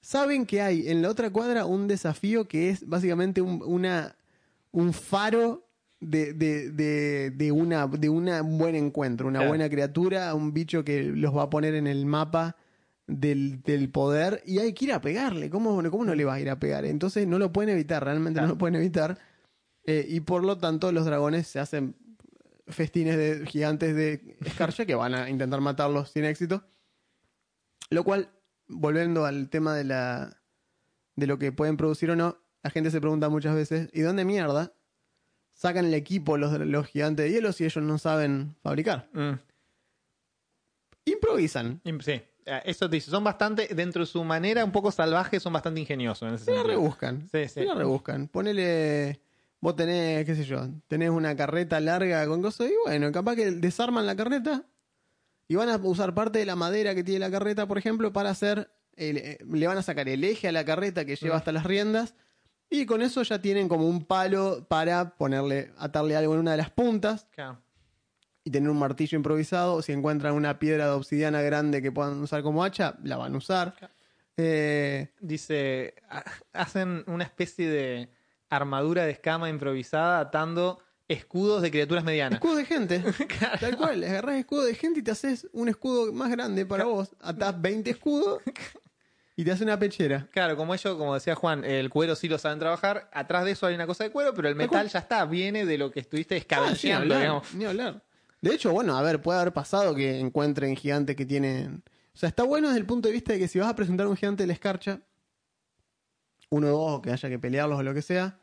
[0.00, 4.16] saben que hay en la otra cuadra un desafío que es básicamente un, una,
[4.72, 5.64] un faro
[6.00, 9.50] de, de, de, de una, de una- un buen encuentro, una Claro.
[9.50, 12.54] buena criatura, un bicho que los va a poner en el mapa
[13.08, 15.50] del, del poder y hay que ir a pegarle.
[15.50, 16.84] ¿Cómo, ¿Cómo no le vas a ir a pegar?
[16.84, 18.48] Entonces no lo pueden evitar, realmente Claro.
[18.48, 19.18] no lo pueden evitar.
[19.90, 21.94] Eh, y por lo tanto los dragones se hacen
[22.66, 26.62] festines de gigantes de escarcha que van a intentar matarlos sin éxito.
[27.88, 28.28] Lo cual,
[28.66, 30.36] volviendo al tema de la
[31.16, 34.24] de lo que pueden producir o no, la gente se pregunta muchas veces, ¿y dónde
[34.26, 34.72] mierda
[35.54, 39.08] sacan el equipo los, los gigantes de hielo si ellos no saben fabricar?
[39.14, 39.32] Mm.
[41.06, 41.80] Improvisan.
[41.84, 42.20] Im- Sí,
[42.50, 43.10] Eh, eso te dice.
[43.10, 46.54] Son bastante, dentro de su manera un poco salvaje, son bastante ingeniosos en ese Se
[46.54, 47.28] la rebuscan.
[47.32, 47.54] Sí, sí.
[47.54, 48.28] Se la rebuscan.
[48.28, 49.20] Ponele.
[49.60, 53.50] Vos tenés, qué sé yo, tenés una carreta larga con cosas y bueno, capaz que
[53.50, 54.64] desarman la carreta
[55.48, 58.30] y van a usar parte de la madera que tiene la carreta, por ejemplo, para
[58.30, 58.70] hacer.
[58.96, 61.62] el- eh, le van a sacar el eje a la carreta que lleva hasta las
[61.64, 62.16] riendas
[62.68, 66.56] y con eso ya tienen como un palo para ponerle, atarle algo en una de
[66.56, 67.62] las puntas Claro.
[68.42, 69.82] y tener un martillo improvisado.
[69.82, 73.38] Si encuentran una piedra de obsidiana grande que puedan usar como hacha, la van a
[73.38, 73.74] usar.
[74.36, 78.08] Eh, Dice, ha- hacen una especie de
[78.50, 82.34] armadura de escama improvisada atando escudos de criaturas medianas.
[82.38, 83.02] Escudo de gente.
[83.60, 84.04] Tal cual.
[84.04, 87.10] Agarrás escudo de gente y te haces un escudo más grande para vos.
[87.20, 88.42] Atás 20 escudos
[89.36, 90.26] y te hace una pechera.
[90.32, 93.08] Claro, como ellos, como decía Juan, el cuero sí lo saben trabajar.
[93.12, 95.64] Atrás de eso hay una cosa de cuero, pero el Tal metal ya está, viene
[95.64, 97.54] de lo que estuviste Ah, sí, ni escabecheando, hablar, digamos.
[97.54, 98.02] ni hablar.
[98.40, 101.82] De hecho, bueno, a ver, puede haber pasado que encuentren gigantes que tienen.
[102.14, 104.06] O sea, está bueno desde el punto de vista de que si vas a presentar
[104.08, 105.00] un gigante de la escarcha,
[106.50, 108.38] uno o dos, o que haya que pelearlos o lo que sea,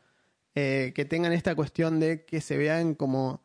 [0.54, 3.42] eh, que tengan esta cuestión de que se vean como.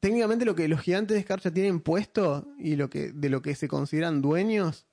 [0.00, 3.54] Técnicamente lo que los gigantes de escarcha tienen puesto y lo que, de lo que
[3.54, 4.84] se consideran dueños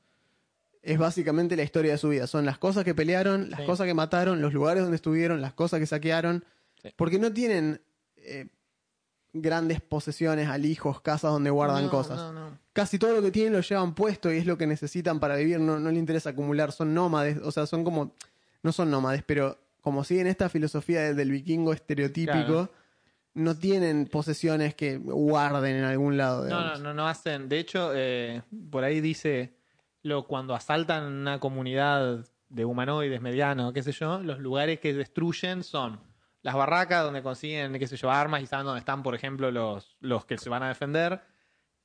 [0.84, 2.28] es básicamente la historia de su vida.
[2.28, 3.66] Son las cosas que pelearon, las Sí.
[3.66, 6.46] cosas que mataron, los lugares donde estuvieron, las cosas que saquearon.
[6.84, 6.90] Sí.
[6.96, 7.82] Porque no tienen
[8.18, 8.48] eh,
[9.34, 12.18] grandes posesiones, alijos, casas donde guardan No, cosas.
[12.18, 12.60] no, no.
[12.74, 15.60] Casi todo lo que tienen lo llevan puesto y es lo que necesitan para vivir.
[15.60, 16.72] No, no le interesa acumular.
[16.72, 17.40] Son nómades.
[17.44, 18.14] O sea, son como.
[18.63, 22.69] No son nómades, pero como siguen esta filosofía del, vikingo estereotípico, Claro.
[23.34, 26.45] no tienen posesiones que guarden en algún lado.
[26.48, 27.48] No, no, no, no hacen.
[27.48, 28.41] De hecho, eh,
[28.72, 29.56] por ahí dice
[30.02, 35.63] lo cuando asaltan una comunidad de humanoides medianos, qué sé yo, los lugares que destruyen
[35.63, 36.00] son
[36.41, 39.98] las barracas donde consiguen, qué sé yo, armas y saben dónde están, por ejemplo, los,
[40.00, 41.22] los que se van a defender.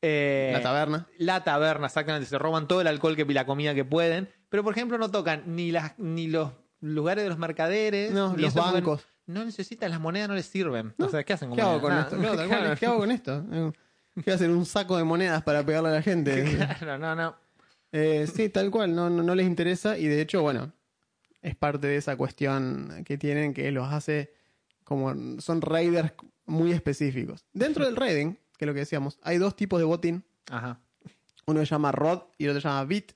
[0.00, 1.08] Eh, La taberna.
[1.18, 4.62] la taberna, exactamente, se roban todo el alcohol que, y la comida que pueden, pero
[4.62, 6.52] por ejemplo no tocan ni las ni los
[6.84, 9.06] lugares de los mercaderes, No, los bancos.
[9.26, 10.92] No necesitan, las monedas no les sirven.
[10.98, 12.02] o sea, ¿qué hacen con ¿Qué hago con Nada.
[12.02, 12.16] esto?
[12.18, 12.76] Claro, tal cual, Claro.
[12.80, 13.44] ¿Qué hago con esto?
[14.24, 14.50] ¿Qué hacer?
[14.50, 16.44] ¿Un saco de monedas para pegarle a la gente?
[16.78, 17.36] Claro, no, no.
[17.92, 20.72] Eh, sí, tal cual, no, no, no les interesa y de hecho, bueno,
[21.42, 24.32] es parte de esa cuestión que tienen que los hace
[24.82, 26.12] como son raiders
[26.44, 27.44] muy específicos.
[27.52, 30.24] Dentro del raiding, que es lo que decíamos, hay dos tipos de botín.
[30.50, 30.80] Ajá.
[31.46, 33.12] Uno se llama rod y el otro se llama bit,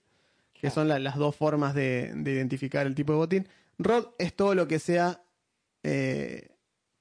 [0.54, 3.48] que son la- las dos formas de, de identificar el tipo de botín.
[3.79, 5.23] Rod es todo lo que sea
[5.83, 6.49] eh,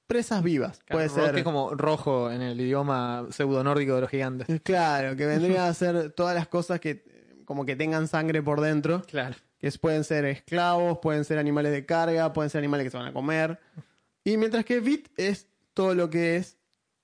[0.06, 0.80] presas vivas.
[0.84, 4.46] Claro, Puede ser es como rojo en el idioma pseudo nórdico de los gigantes.
[4.62, 7.04] Claro, que vendría a ser todas las cosas que
[7.44, 9.34] como que tengan sangre por dentro, Claro.
[9.58, 13.06] que pueden ser esclavos, pueden ser animales de carga, pueden ser animales que se van
[13.06, 13.58] a comer.
[14.22, 16.58] Y mientras que Bit es todo lo que es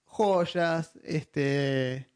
[0.05, 2.07] joyas, este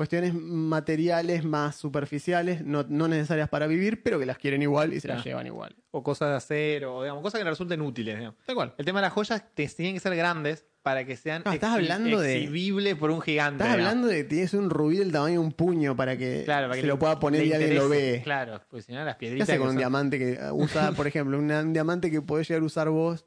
[0.00, 5.00] cuestiones materiales más superficiales, no, no necesarias para vivir, pero que las quieren igual y
[5.00, 5.76] se las llevan igual.
[5.90, 8.16] O cosas de acero, o digamos, cosas que le resulten útiles.
[8.16, 8.38] digamos.
[8.46, 8.74] Tal cual.
[8.78, 11.74] El tema de las joyas te tienen que ser grandes para que sean No, estás
[11.74, 13.62] hablando de- exhibibles por un gigante.
[13.62, 13.88] Estás digamos.
[13.90, 16.76] hablando de que tienes un rubí del tamaño de un puño para que Claro, para
[16.76, 18.22] que se le- lo pueda poner y alguien lo ve.
[18.24, 19.50] Claro, pues si no las ¿Qué piedritas.
[19.50, 22.48] hace que con un son- diamante que usa, por ejemplo, una- un diamante que podés
[22.48, 23.26] llegar a usar vos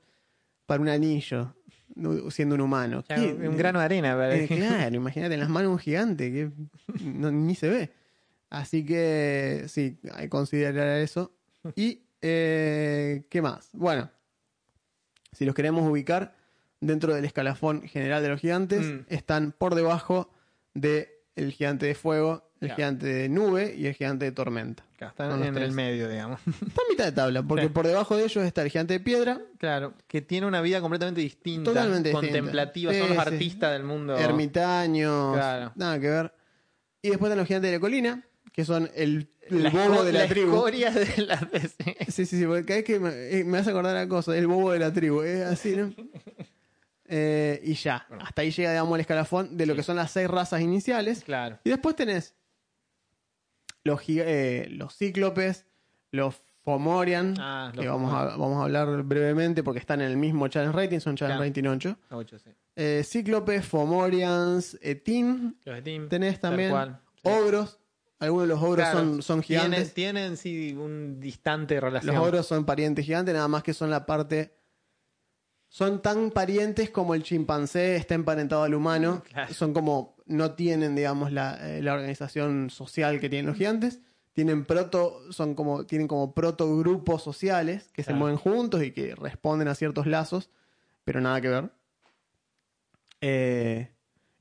[0.65, 1.53] para un anillo,
[2.31, 3.03] siendo un humano?
[3.09, 4.15] Un grano de arena.
[4.15, 6.49] para- Eh, claro, imagínate en las manos un gigante que
[7.03, 7.91] no- ni se ve.
[8.49, 11.31] Así que sí, hay que considerar eso.
[11.75, 13.69] Y, eh, ¿qué más?
[13.73, 14.09] Bueno,
[15.31, 16.35] si los queremos ubicar
[16.79, 18.99] dentro del escalafón general de los gigantes, Mm.
[19.07, 20.29] están por debajo
[20.73, 21.07] del
[21.51, 24.83] gigante de fuego, el gigante de nube y el gigante de tormenta.
[25.03, 25.67] Acá están Son los en tres.
[25.69, 26.39] el medio, digamos.
[26.47, 29.41] Está a mitad de tabla, porque por debajo de ellos está el gigante de piedra,
[29.57, 31.71] Claro, que tiene una vida completamente distinta.
[31.71, 32.11] Totalmente.
[32.11, 34.17] Contemplativa, son los artistas del mundo.
[34.17, 35.71] ermitaños, Claro.
[35.75, 36.33] nada que ver.
[37.01, 40.13] Y después están los gigantes de la colina, que son el, el La bobo de
[40.13, 40.53] la, tribu.
[40.55, 41.37] escoria de la.
[42.07, 44.47] Sí, sí, sí, porque cada vez que me, eh, me hace acordar a cosa, el
[44.47, 45.93] bobo de la tribu, es así, ¿no?
[47.15, 50.27] Eh, y ya, hasta ahí llega, digamos, el escalafón de lo que son las seis
[50.27, 51.23] razas iniciales.
[51.23, 51.59] Claro.
[51.63, 52.33] Y después tenés
[53.83, 55.65] los, eh, los cíclopes,
[56.11, 60.15] los Fomorian, Ah, los que vamos a, vamos a hablar brevemente porque están en el
[60.17, 61.49] mismo challenge rating, son challenge Claro.
[61.49, 61.97] rating 8.
[62.11, 62.49] Ocho, sí.
[62.75, 66.07] Eh, cíclopes, Fomorians, Etin, Los de Team.
[66.09, 67.21] tenés también cual, sí.
[67.29, 67.79] ogros.
[68.19, 69.93] Algunos de los ogros Claro, son, son gigantes.
[69.93, 72.15] Tienen, tienen sí un distante relación.
[72.15, 74.55] Los ogros son parientes gigantes, nada más que son la parte.
[75.75, 79.23] Son tan parientes como el chimpancé está emparentado al humano.
[79.33, 79.51] Claro.
[79.55, 80.15] Son como.
[80.27, 83.99] No tienen, digamos, la, eh, la organización social que tienen los gigantes.
[84.33, 85.19] Tienen proto.
[85.33, 85.83] Son como.
[85.87, 90.51] Tienen como proto grupos sociales que se mueven juntos y que responden a ciertos lazos.
[91.05, 91.71] Pero nada que ver.
[93.21, 93.89] Eh,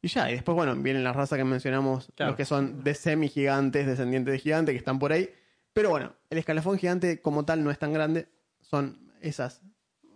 [0.03, 2.33] y ya, y después, bueno, vienen las razas que mencionamos, Claro.
[2.33, 5.31] los que son de semi-gigantes, descendientes de gigantes, que están por ahí.
[5.73, 8.29] Pero bueno, el escalafón gigante como tal no es tan grande.
[8.61, 9.63] Son esas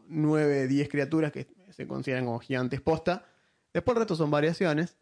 [0.08, 3.26] 9, 10 criaturas que se consideran como gigantes posta.
[3.72, 4.96] Después el resto son variaciones.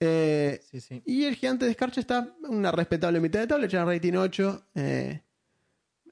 [0.00, 1.02] Eh, Sí, sí.
[1.06, 4.66] y el gigante de escarcha está en una respetable mitad de tabla, ya rating 8.
[4.74, 5.22] eh,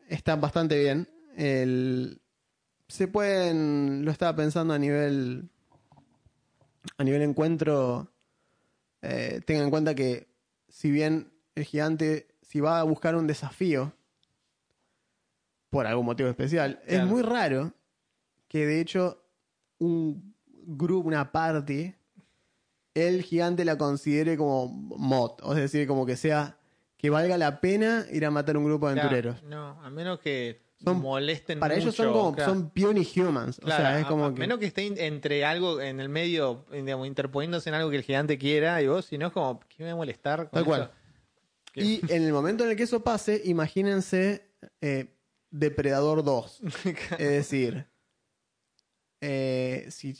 [0.09, 1.09] está bastante bien.
[1.37, 2.20] El-
[2.88, 5.48] se pueden, lo estaba pensando a nivel,
[6.98, 8.12] a nivel encuentro,
[9.02, 10.28] eh, tengan en cuenta que
[10.68, 13.92] si bien el gigante, si va a buscar un desafío,
[15.70, 17.72] por algún motivo especial, es muy raro
[18.51, 19.23] que de hecho
[19.79, 20.35] un
[20.67, 21.95] grupo, una party,
[22.95, 26.57] el gigante la considere como mod, es decir, como que sea
[26.97, 29.43] que valga la pena ir a matar un grupo de Claro, aventureros.
[29.45, 32.53] no, a menos que Son- molesten Para ellos son como claro.
[32.55, 34.99] son puny humans, Claro, o sea, es a- como a que menos que esté in-
[34.99, 39.05] entre algo en el medio, digamos, interponiéndose en algo que el gigante quiera, y vos,
[39.07, 40.51] si no es como, ¿qué me va a molestar?
[40.51, 40.91] Tal cual.
[41.75, 45.15] y en el momento en el que eso pase, imagínense eh,
[45.51, 46.61] Depredador 2,
[47.19, 47.87] es decir,
[49.20, 50.16] eh, si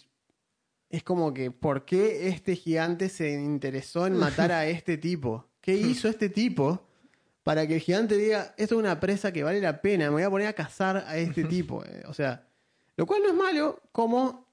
[0.89, 5.47] es como que ¿por qué este gigante se interesó en matar a este tipo?
[5.61, 6.87] ¿Qué hizo este tipo
[7.43, 10.23] para que el gigante diga, esto es una presa que vale la pena, me voy
[10.23, 11.85] a poner a cazar a este tipo?
[11.85, 12.47] Eh, o sea,
[12.97, 14.47] lo cual no es malo como,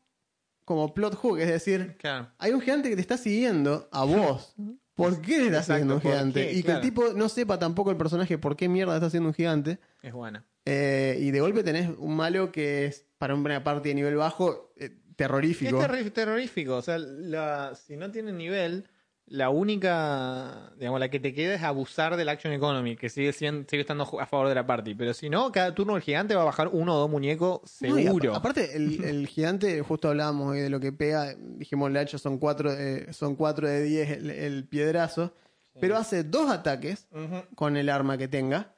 [0.64, 2.30] como plot hook, es decir, Claro.
[2.38, 4.54] hay un gigante que te está siguiendo a vos.
[4.98, 6.48] ¿Por qué está Exacto, siguiendo un ¿por gigante?
[6.48, 6.54] qué?
[6.54, 9.34] Y que el tipo no sepa tampoco el personaje por qué mierda está siendo un
[9.36, 9.80] gigante.
[10.02, 10.44] Es buena.
[10.66, 14.74] Eh, y de golpe tenés un malo que es para una parte de nivel bajo
[14.76, 15.82] eh, terrorífico.
[15.84, 16.76] Es terrorífico.
[16.76, 18.90] O sea, la- si no tiene nivel,
[19.30, 23.68] la única, digamos, la que te queda es abusar del action economy, que sigue, siendo,
[23.70, 24.96] sigue estando a favor de la party.
[24.96, 27.96] Pero si no, cada turno el gigante va a bajar uno o dos muñecos No,
[27.96, 28.30] seguro.
[28.32, 32.18] apa- aparte, el, el gigante, justo hablábamos hoy de lo que pega, dijimos el hacha
[32.18, 32.72] son 4
[33.12, 35.34] son cuatro de 10 el, el piedrazo,
[35.80, 37.08] pero hace dos ataques
[37.56, 38.74] con el arma que tenga,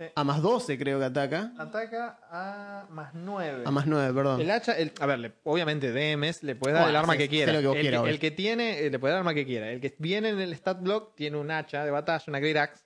[0.00, 0.06] Sí.
[0.14, 3.64] a más 12 creo que ataca, Ataca a más 9.
[3.66, 4.40] a más 9, perdón.
[4.40, 7.18] El hacha, el- a ver, le- obviamente DMs le puede dar Bueno, el arma sí,
[7.18, 7.52] que quiera.
[7.60, 9.70] lo que el, que, el que tiene, eh, le puede dar el arma que quiera.
[9.70, 12.82] El que viene en el stat block tiene un hacha de batalla, una Great Axe.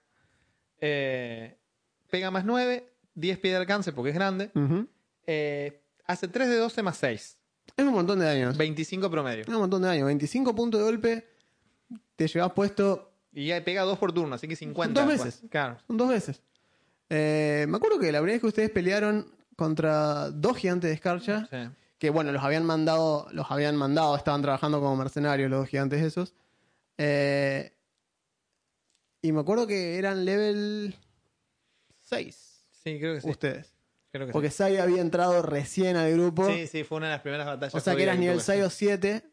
[0.81, 1.57] Eh,
[2.11, 4.51] pega más 9, 10 pies de alcance porque es grande.
[4.55, 4.89] Ujú.
[5.27, 7.39] Eh, hace 3 de 12 más 6.
[7.77, 8.57] Es un montón de daños.
[8.57, 9.43] 25 promedio.
[9.43, 10.07] Es un montón de daños.
[10.07, 11.29] 25 puntos de golpe,
[12.17, 15.01] te llevas puesto Y ya pega 2 por turno, así que 50.
[15.01, 15.25] Dos pues.
[15.25, 15.51] veces.
[15.51, 15.77] Claro.
[15.87, 16.43] Son dos veces.
[17.11, 21.47] Eh, me acuerdo que la primera vez que ustedes pelearon contra dos gigantes de escarcha,
[21.51, 21.71] Sí.
[21.99, 26.03] que bueno, los habían mandado, los habían mandado, estaban trabajando como mercenarios los dos gigantes
[26.03, 26.35] esos.
[26.99, 27.73] Eh,
[29.23, 30.95] y me acuerdo que eran level
[32.01, 33.31] 6 Sí, creo que sí.
[33.31, 33.75] ustedes.
[34.13, 34.57] Creo que Porque sí.
[34.59, 36.47] Sai había entrado recién al grupo.
[36.49, 37.75] Sí, sí, fue una de las primeras batallas.
[37.75, 38.45] o sea que eras nivel tuve.
[38.45, 39.25] 6 o 7.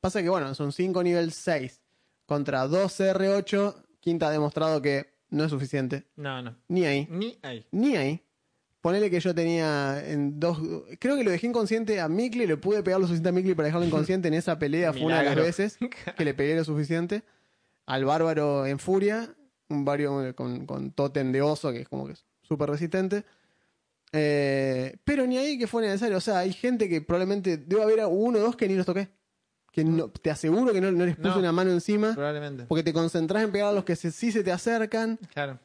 [0.00, 1.80] Pasa que bueno, son 5 nivel 6
[2.26, 3.74] contra 2 CR8.
[4.00, 6.04] Quinta ha demostrado que no es suficiente.
[6.14, 6.54] No, no.
[6.68, 7.08] Ni ahí.
[7.10, 7.66] Ni ahí.
[7.72, 8.22] Ni ahí.
[8.82, 10.58] Ponele que yo tenía en dos.
[10.98, 13.66] Creo que lo dejé inconsciente a Mikli, le pude pegar lo suficiente a Mikli para
[13.66, 14.92] dejarlo inconsciente en esa pelea.
[14.92, 15.78] Fue una de las veces
[16.16, 17.22] que le pegué lo suficiente.
[17.86, 19.34] Al bárbaro en furia,
[19.68, 23.24] un bárbaro con, con tótem de oso, que es como que es súper resistente.
[24.12, 26.18] Eh, pero ni ahí que fue necesario.
[26.18, 29.08] O sea, hay gente que probablemente debe haber uno o dos que ni los toqué.
[29.72, 31.38] Que no, te aseguro que no, no les puse No.
[31.38, 32.12] una mano encima.
[32.14, 32.64] Probablemente.
[32.68, 35.18] Porque te concentras en pegar a los que se- sí se te acercan.
[35.32, 35.58] Claro.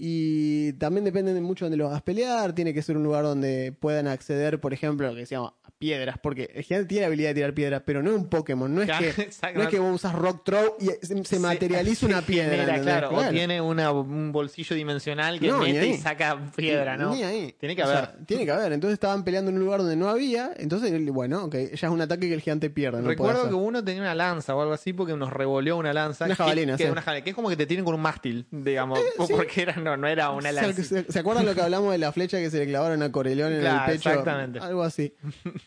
[0.00, 2.54] Y también depende de mucho de donde lo vas a pelear.
[2.54, 6.50] Tiene que ser un lugar donde puedan acceder, por ejemplo, lo que decíamos, piedras, porque
[6.54, 8.86] el gigante tiene la habilidad de tirar piedras, pero no es un Pokémon, no es,
[8.88, 12.22] Claro, que, no es que vos usas Rock Throw y se, se materializa Se- una
[12.22, 12.50] piedra.
[12.56, 17.14] genera, claro, O tiene una- un bolsillo dimensional que No, mete y saca piedra, ¿no?
[17.14, 17.54] Ni ahí.
[17.58, 17.96] Tiene que O haber.
[17.98, 18.72] sea, tiene que haber.
[18.72, 20.50] Entonces estaban peleando en un lugar donde no había.
[20.56, 23.00] Entonces, bueno, ok, ya es un ataque que el gigante pierde.
[23.00, 26.24] no Recuerdo que uno tenía una lanza o algo así porque nos revoleó una lanza.
[26.26, 26.90] Una jabalina, que, sí.
[26.90, 28.98] una jabalina, que es como que te tienen con un mástil, digamos.
[29.30, 30.82] Porque era, no, no era una ¿Se, lanza.
[30.82, 33.52] se- se acuerdan lo que hablamos de la flecha que se le clavaron a Coreleón
[33.52, 34.08] en Claro, el pecho?
[34.10, 34.58] exactamente.
[34.58, 35.12] Algo así.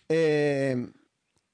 [0.09, 0.91] Eh,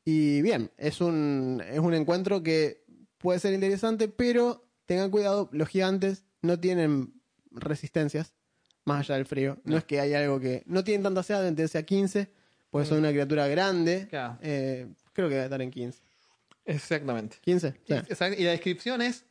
[0.05, 2.83] y bien, es un, es un encuentro que
[3.17, 7.13] puede ser interesante, pero tengan cuidado, los gigantes no tienen
[7.51, 8.33] resistencias
[8.85, 9.57] más allá del frío.
[9.65, 10.63] No, es que hay algo que...
[10.65, 12.31] No tienen tanta sed, deben tener 15,
[12.69, 14.03] pues son una criatura grande.
[14.05, 14.07] Mm.
[14.09, 14.37] Claro.
[14.41, 15.99] Eh, creo que debe estar en 15.
[16.65, 17.37] Exactamente.
[17.41, 17.67] 15.
[17.85, 17.93] Y, Sí.
[17.93, 19.25] exacto, y la descripción es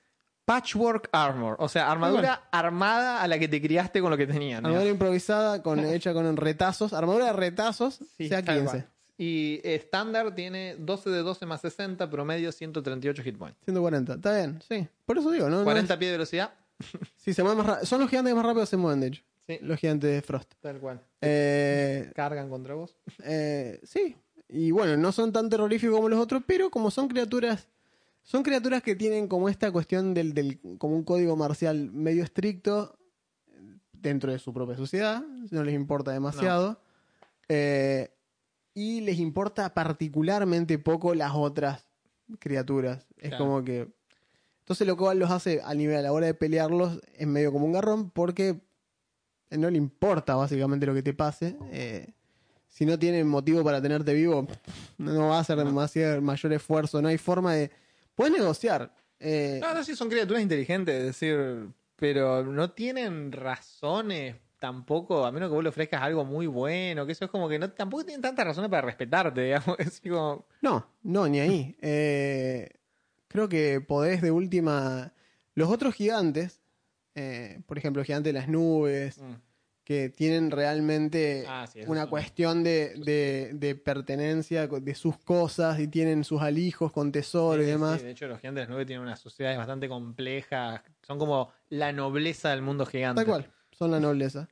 [0.44, 1.56] Patchwork Armor.
[1.58, 4.58] O sea, armadura armada a la que te criaste con lo que tenían.
[4.58, 4.66] digamos.
[4.68, 6.92] Armadura improvisada con, hecha con retazos.
[6.92, 8.84] Armadura de retazos, Sí, sea tal 15.
[9.18, 13.58] Y estándar tiene 12 de 12 más 60, promedio 138 hit points.
[13.64, 14.14] 140.
[14.14, 14.86] Está bien, sí.
[15.06, 15.58] Por eso digo, ¿no?
[15.58, 16.52] no 40 es- pies de velocidad.
[17.16, 19.22] Sí, se mueven más ra- Son los gigantes que más rápido se mueven, de hecho.
[19.46, 19.58] Sí.
[19.62, 20.52] Los gigantes de Frost.
[20.60, 21.00] Tal cual.
[21.22, 22.96] Eh, Cargan contra vos.
[23.24, 24.16] eh, sí.
[24.48, 27.68] Y bueno, no son tan terroríficos como los otros, pero como son criaturas.
[28.22, 32.96] Son criaturas que tienen como esta cuestión del, del como un código marcial medio estricto
[33.92, 35.22] dentro de su propia sociedad.
[35.50, 36.80] No les importa demasiado.
[37.48, 38.10] Eh,
[38.76, 41.86] y les importa particularmente poco las otras
[42.38, 43.06] criaturas.
[43.16, 43.44] Es Claro.
[43.44, 43.88] como que.
[44.60, 47.64] Entonces lo cual los hace a nivel a la hora de pelearlos es medio como
[47.66, 48.60] un garrón porque
[49.50, 51.56] no le importa básicamente lo que te pase.
[51.72, 52.08] Eh,
[52.68, 54.46] si no tienen motivo para tenerte vivo,
[54.98, 57.00] no va a hacer demasiado mayor esfuerzo.
[57.00, 57.70] No hay forma de.
[58.14, 58.92] Puedes negociar.
[59.20, 65.32] Eh, No, no, sí, son criaturas inteligentes, es decir, pero no tienen razones tampoco, a
[65.32, 68.04] menos que vos le ofrezcas algo muy bueno, que eso es como que no tampoco
[68.04, 69.78] tienen tantas razones para respetarte, digamos.
[69.78, 71.76] Es como, No, no, ni ahí.
[71.80, 72.70] Eh,
[73.28, 75.12] creo que podés de última.
[75.54, 76.60] Los otros gigantes,
[77.14, 79.32] eh, por ejemplo, gigante de las nubes, mm,
[79.84, 85.86] que tienen realmente Ah, sí, una cuestión de, de- de pertenencia de sus cosas y
[85.86, 88.00] tienen sus alijos con tesoro y sí, demás.
[88.00, 91.52] sí, de hecho, los gigantes de las nubes tienen unas sociedades bastante complejas, son como
[91.68, 93.20] la nobleza del mundo gigante.
[93.24, 94.48] Tal cual, son la nobleza.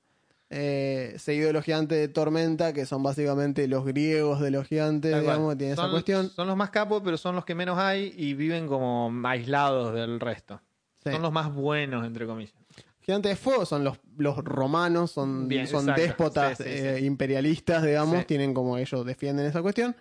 [0.50, 5.10] Eh, seguido de los gigantes de tormenta, que son básicamente los griegos de los gigantes,
[5.10, 6.30] Tal digamos, tienen son, esa cuestión.
[6.30, 10.20] son los más capos, pero son los que menos hay y viven como aislados del
[10.20, 10.60] resto.
[11.02, 11.10] Sí.
[11.10, 12.54] Son los más buenos, entre comillas.
[13.00, 16.02] Gigantes de fuego son los, los romanos, son, Bien, son exacto.
[16.02, 19.96] déspotas Sí, sí, eh, imperialistas, digamos, tienen como ellos defienden esa cuestión.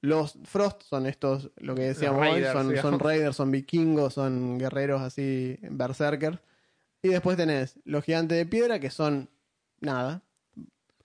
[0.00, 3.02] Los Frost son estos, lo que decíamos hoy, raiders, son, son digamos.
[3.02, 6.38] raiders, son vikingos, son guerreros así, berserkers.
[7.02, 9.28] Y después tenés los gigantes de piedra, que son,
[9.80, 10.22] nada,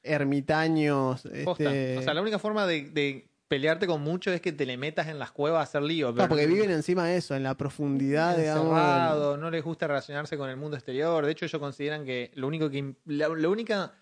[0.03, 1.25] ermitaños.
[1.25, 1.97] Este...
[1.97, 5.07] O sea, la única forma de, de pelearte con mucho es que te le metas
[5.07, 6.13] en las cuevas a hacer lío.
[6.13, 8.65] Pero- porque viven encima de eso, en la profundidad, digamos.
[8.67, 11.25] encerrado, no les gusta relacionarse con el mundo exterior.
[11.25, 13.93] De hecho, ellos consideran que lo único que la, la única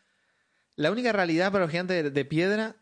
[0.78, 2.76] la única realidad para los gigantes de, de piedra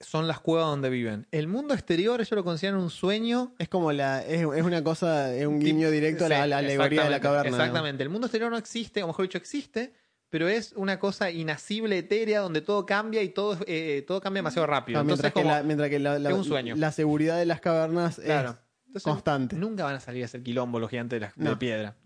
[0.00, 1.26] son las cuevas donde viven.
[1.30, 3.54] El mundo exterior ellos lo consideran un sueño.
[3.58, 6.58] Es como la, es, es una cosa, es un guiño directo a la, a la
[6.58, 7.50] alegoría de la caverna.
[7.50, 8.02] Exactamente.
[8.02, 9.92] El mundo exterior no existe, o mejor dicho, existe,
[10.30, 14.66] pero es una cosa inacible, etérea, donde todo cambia y todo, eh, todo cambia demasiado
[14.66, 15.00] rápido.
[15.02, 16.76] Claro, Entonces, mientras, que la, mientras que la, la- es un sueño.
[16.76, 18.50] la seguridad de las cavernas Claro.
[18.50, 19.56] es Entonces, constante.
[19.56, 21.96] Nunca van a salir a hacer quilombo los gigantes de, la- de piedra.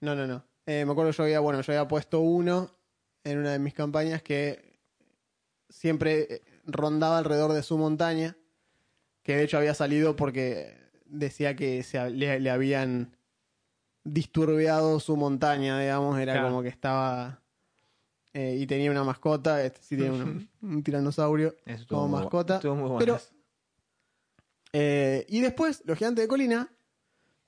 [0.00, 0.44] No, no, no.
[0.66, 2.70] Eh, me acuerdo yo había, bueno, yo había puesto uno
[3.24, 4.78] en una de mis campañas que
[5.68, 8.36] siempre eh, rondaba alrededor de su montaña,
[9.22, 13.16] que de hecho había salido porque decía que se, le, le habían
[14.04, 16.48] disturbiado su montaña, digamos, era Claro.
[16.48, 17.40] como que estaba...
[18.32, 21.54] eh, y tenía una mascota, este sí tiene un, un tiranosaurio
[21.88, 22.56] como muy mascota.
[22.56, 23.20] estuvo muy pero.
[24.72, 26.72] Eh, y después, los gigantes de colina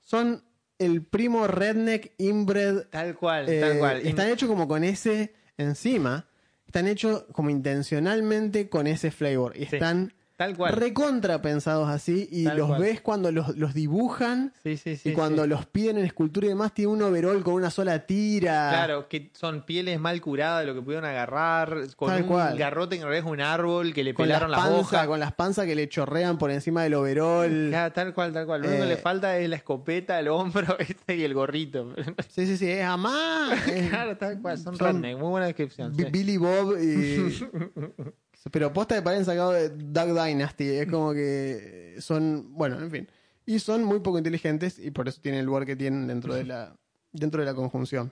[0.01, 0.43] son
[0.77, 2.83] el primo redneck inbred.
[2.89, 4.01] Tal cual, eh, tal cual.
[4.05, 6.27] Están hechos como con ese encima.
[6.75, 9.53] Están hechos como intencionalmente con ese flavor.
[9.55, 10.73] Y Sí, están tal cual.
[10.73, 12.27] recontra pensados así.
[12.31, 12.81] Y Tal los cual.
[12.81, 14.53] ves cuando los, los dibujan.
[14.63, 15.09] Sí, sí, sí.
[15.09, 18.69] y cuando los piden en escultura y demás, tiene un overall con una sola tira.
[18.71, 22.57] Claro, que son pieles mal curadas de lo que pudieron agarrar, con Tal un cual.
[22.57, 25.07] garrote que en realidad es un árbol que le Con las pelaron las panzas, hojas.
[25.07, 27.67] con las panzas que le chorrean por encima del overall.
[27.69, 28.61] Claro, tal cual, tal cual.
[28.61, 31.93] Lo único que Eh, le falta es la escopeta, el hombro este, y el gorrito.
[32.29, 33.49] Sí, sí, sí, es amá.
[33.89, 34.57] claro, tal cual.
[34.57, 35.93] Son, Son redneck, muy buena descripción.
[35.95, 37.33] Billy Bob y.
[38.51, 40.67] Pero posta que parecen sacados de Duck Dynasty.
[40.69, 42.53] Es como que son.
[42.53, 43.07] Bueno, en fin.
[43.45, 46.43] Y son muy poco inteligentes y por eso tienen el lugar que tienen dentro de
[46.45, 46.75] la,
[47.11, 48.11] dentro de la conjunción.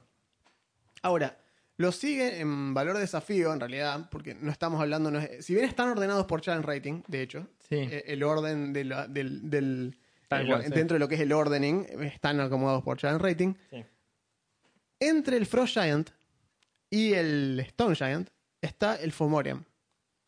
[1.02, 1.38] Ahora,
[1.76, 5.10] Lo sigue en valor de desafío, en realidad, porque no estamos hablando.
[5.10, 7.78] no es- si bien están ordenados por challenge rating, de hecho, Sí.
[7.78, 9.50] eh, el orden de la- del.
[9.50, 9.98] del-
[10.30, 10.70] el- cual, sí.
[10.70, 13.54] dentro de lo que es el ordening, están acomodados por challenge rating.
[13.72, 13.84] Sí.
[15.00, 16.12] Entre el Frost Giant
[16.92, 18.30] y el Stone Giant
[18.62, 19.66] está el Fomorian.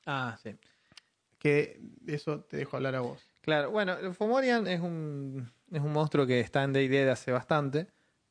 [0.06, 0.56] Ah, sí.
[1.39, 3.22] Que de eso te dejo hablar a vos.
[3.41, 7.32] Claro, bueno, el Fomorian es un, es un monstruo que está en D&D de hace
[7.32, 7.88] bastante.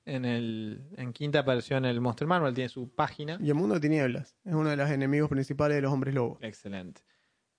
[0.07, 3.39] En, el, en quinta apareció en el Monster Manual, tiene su página.
[3.41, 6.39] Y el mundo de tinieblas es uno de los enemigos principales de los hombres lobos.
[6.43, 7.03] Excelente.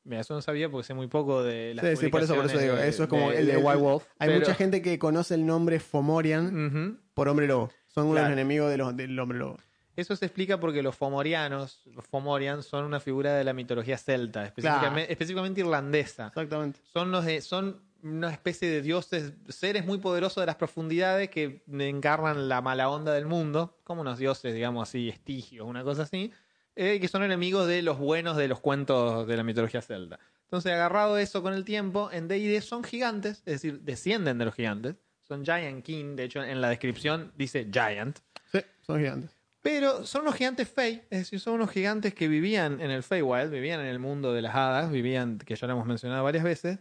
[0.03, 2.45] Mira, eso no sabía porque sé muy poco de las Sí, sí, por eso, por
[2.45, 2.75] eso digo.
[2.77, 4.03] Eso es como de, el de White Wolf.
[4.19, 7.71] Hay pero- mucha gente que conoce el nombre Fomorian por hombre lobo.
[7.87, 8.29] Son uno de Claro.
[8.29, 9.57] los enemigos de los, del hombre lobo.
[9.95, 14.43] Eso se explica porque los Fomorianos, los Fomorian, son una figura de la mitología celta,
[14.45, 16.27] específicamente, específicamente irlandesa.
[16.27, 16.79] Exactamente.
[16.91, 21.63] Son, los de- son una especie de dioses, seres muy poderosos de las profundidades que
[21.79, 26.31] encarnan la mala onda del mundo, como unos dioses, digamos así, estigios, una cosa así,
[26.75, 30.19] eh, que son enemigos de los buenos de los cuentos de la mitología celta.
[30.43, 34.53] Entonces, agarrado eso con el tiempo, en D&D son gigantes, es decir, descienden de los
[34.53, 34.95] gigantes,
[35.27, 38.19] son Giant King, de hecho en la descripción dice Giant,
[38.51, 39.31] Sí, son gigantes.
[39.65, 43.49] Pero son unos gigantes Fey, es decir, son unos gigantes que vivían en el Feywild,
[43.49, 46.77] vivían en el mundo de las hadas, vivían, que ya lo hemos mencionado varias veces,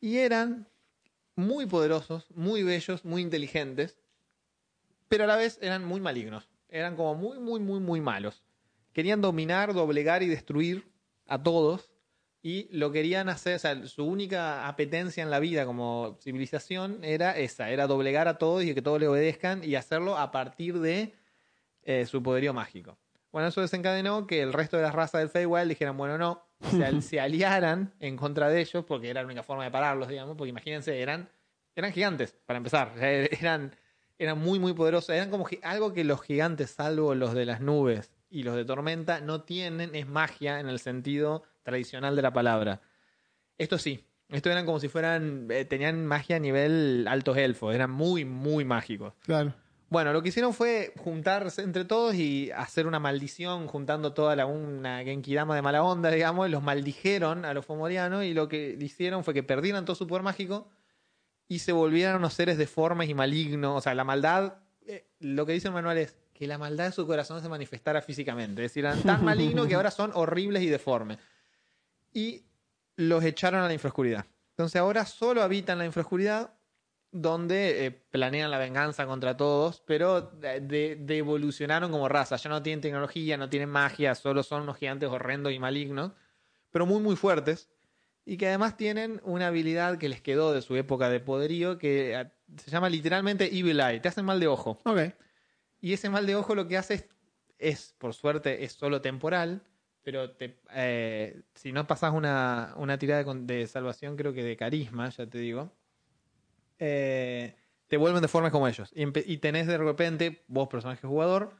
[0.00, 0.66] y eran
[1.36, 3.98] muy poderosos, muy bellos, muy inteligentes,
[5.10, 6.48] pero a la vez eran muy malignos.
[6.70, 8.42] Eran como muy, muy, muy, muy malos.
[8.94, 10.90] Querían dominar, doblegar y destruir
[11.26, 11.90] a todos.
[12.40, 17.36] Y lo querían hacer, o sea, su única apetencia en la vida como civilización era
[17.36, 21.12] esa, era doblegar a todos y que todos le obedezcan y hacerlo a partir de
[21.84, 22.98] eh, su poderío mágico.
[23.32, 26.84] Bueno, eso desencadenó que el resto de las razas del Feywild dijeran, bueno, no, se,
[26.84, 30.36] al- se aliaran en contra de ellos, porque era la única forma de pararlos, digamos,
[30.36, 31.28] porque imagínense, eran,
[31.74, 33.74] eran gigantes, para empezar, eran,
[34.18, 38.12] eran muy, muy poderosos, eran como algo que los gigantes, salvo los de las nubes
[38.28, 42.80] y los de tormenta, no tienen, es magia en el sentido tradicional de la palabra.
[43.58, 47.90] Esto sí, esto eran como si fueran, eh, tenían magia a nivel altos elfos, eran
[47.90, 49.14] muy, muy mágicos.
[49.22, 49.54] Claro.
[49.92, 54.46] Bueno, lo que hicieron fue juntarse entre todos y hacer una maldición, juntando toda la
[54.46, 58.74] una Genkidama de mala onda, digamos, y los maldijeron a los Fomorianos y lo que
[58.80, 60.66] hicieron fue que perdieran todo su poder mágico
[61.46, 63.76] y se volvieran unos seres deformes y malignos.
[63.76, 64.54] O sea, la maldad,
[64.86, 68.00] eh, lo que dice el manual es que la maldad de su corazón se manifestara
[68.00, 68.64] físicamente.
[68.64, 71.18] Es decir, eran tan malignos que ahora son horribles y deformes.
[72.14, 72.46] Y
[72.96, 74.24] los echaron a la infraoscuridad.
[74.52, 76.54] Entonces ahora solo habitan la infraoscuridad
[77.12, 82.36] donde eh, planean la venganza contra todos, pero de, evolucionaron como raza.
[82.36, 86.12] Ya no tienen tecnología, no tienen magia, solo son unos gigantes horrendos y malignos,
[86.70, 87.70] pero muy, muy fuertes.
[88.24, 92.18] Y que además tienen una habilidad que les quedó de su época de poderío que
[92.18, 94.00] eh, se llama literalmente Evil Eye.
[94.00, 94.78] Te hacen mal de ojo.
[95.80, 97.08] Y ese mal de ojo lo que hace es,
[97.58, 99.60] es, por suerte, es solo temporal,
[100.02, 105.10] pero te, eh, si no pasas una, una tirada de salvación, creo que de carisma,
[105.10, 105.72] ya te digo,
[106.84, 107.54] eh,
[107.86, 108.92] te vuelven deformes como ellos.
[108.96, 111.54] Y, tenés de repente, vos personaje jugador,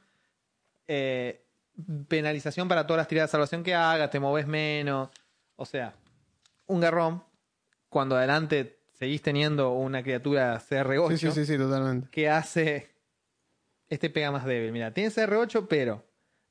[0.88, 1.46] eh,
[2.08, 5.10] penalización para todas las tiradas de salvación que hagas, te moves menos.
[5.54, 5.94] O sea,
[6.66, 7.22] un garrón,
[7.88, 12.08] cuando adelante seguís teniendo una criatura CR8 Sí, sí, sí, sí, totalmente.
[12.10, 12.90] que hace.
[13.88, 14.72] Este pega más débil.
[14.72, 16.04] Mira, tiene CR8, pero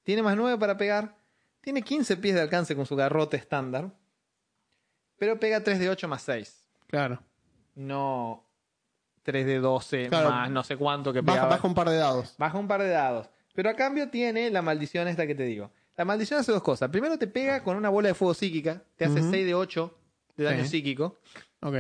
[0.04, 1.18] tiene más 9 para pegar.
[1.60, 3.92] Tiene 15 pies de alcance con su garrote estándar.
[5.18, 6.70] Pero pega 3 de 8 más 6.
[6.88, 7.22] Claro.
[7.76, 8.51] No
[9.24, 10.30] 3 de 12 Claro.
[10.30, 11.50] más no sé cuánto que pegaba.
[11.50, 12.36] baja un par de dados.
[12.38, 13.30] Baja un par de dados.
[13.54, 15.72] Pero a cambio tiene la maldición esta que te digo.
[15.98, 16.90] La maldición hace dos cosas.
[16.90, 18.82] Primero te pega con una bola de fuego psíquica.
[18.96, 19.30] Te hace Ujú.
[19.32, 19.98] 6 de 8
[20.38, 20.70] de daño Sí.
[20.70, 21.18] psíquico.
[21.62, 21.76] Ok.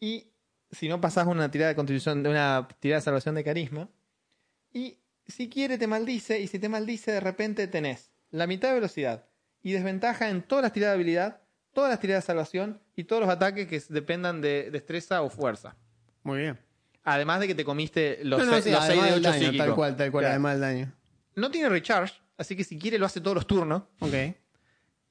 [0.00, 0.26] Y
[0.70, 3.88] si no pasás una tirada de contribución, de una tirada de salvación de carisma.
[4.72, 8.74] Y si quiere te maldice, y si te maldice de repente tenés la mitad de
[8.74, 9.24] velocidad
[9.62, 11.40] y desventaja en todas las tiradas de habilidad,
[11.72, 15.76] todas las tiradas de salvación y todos los ataques que dependan de destreza o fuerza.
[16.28, 16.58] Muy bien.
[17.04, 19.20] Además de que te comiste los, No, no, seis- sí, los seis además de del
[19.20, 19.66] 8 daño, psíquicos.
[19.66, 20.32] tal cual, tal cual, Claro.
[20.32, 20.92] además del daño.
[21.36, 23.82] No tiene recharge, así que si quiere lo hace todos los turnos.
[24.00, 24.14] Ok.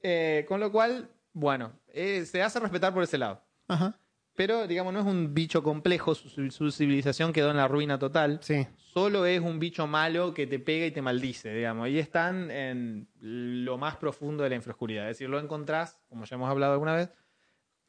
[0.02, 3.42] Eh, con lo cual, bueno, eh, se hace respetar por ese lado.
[3.66, 3.98] Ajá.
[4.36, 8.38] Pero, digamos, no es un bicho complejo, su, su civilización quedó en la ruina total.
[8.42, 8.64] Sí.
[8.76, 11.88] Solo es un bicho malo que te pega y te maldice, digamos.
[11.88, 15.10] Y están en lo más profundo de la infraoscuridad.
[15.10, 17.10] Es decir, lo encontrás, como ya hemos hablado alguna vez,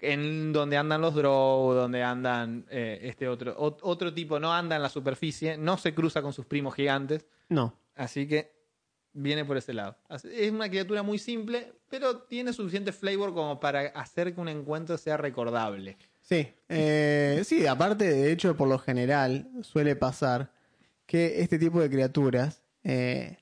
[0.01, 4.75] en donde andan los drow, donde andan eh, este otro, ot- otro tipo, no anda
[4.75, 7.25] en la superficie, no se cruza con sus primos gigantes.
[7.49, 7.73] No.
[7.95, 8.53] Así que
[9.13, 9.97] viene por ese lado.
[10.09, 14.97] Es una criatura muy simple, pero tiene suficiente flavor como para hacer que un encuentro
[14.97, 15.97] sea recordable.
[16.21, 16.47] Sí.
[16.69, 20.51] Eh, sí, aparte, de hecho, por lo general, suele pasar
[21.05, 23.37] que este tipo de criaturas eh,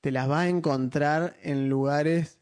[0.00, 2.37] te las vas a encontrar en lugares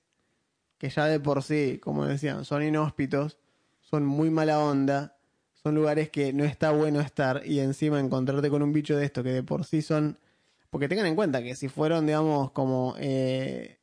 [0.78, 3.38] que ya de por sí, como decían, son inhóspitos,
[3.80, 5.16] son muy mala onda,
[5.54, 9.22] son lugares que no está bueno estar y encima encontrarte con un bicho de esto
[9.22, 10.18] que de por sí son...
[10.70, 13.78] Porque tengan en cuenta que si fueron, digamos, como eh,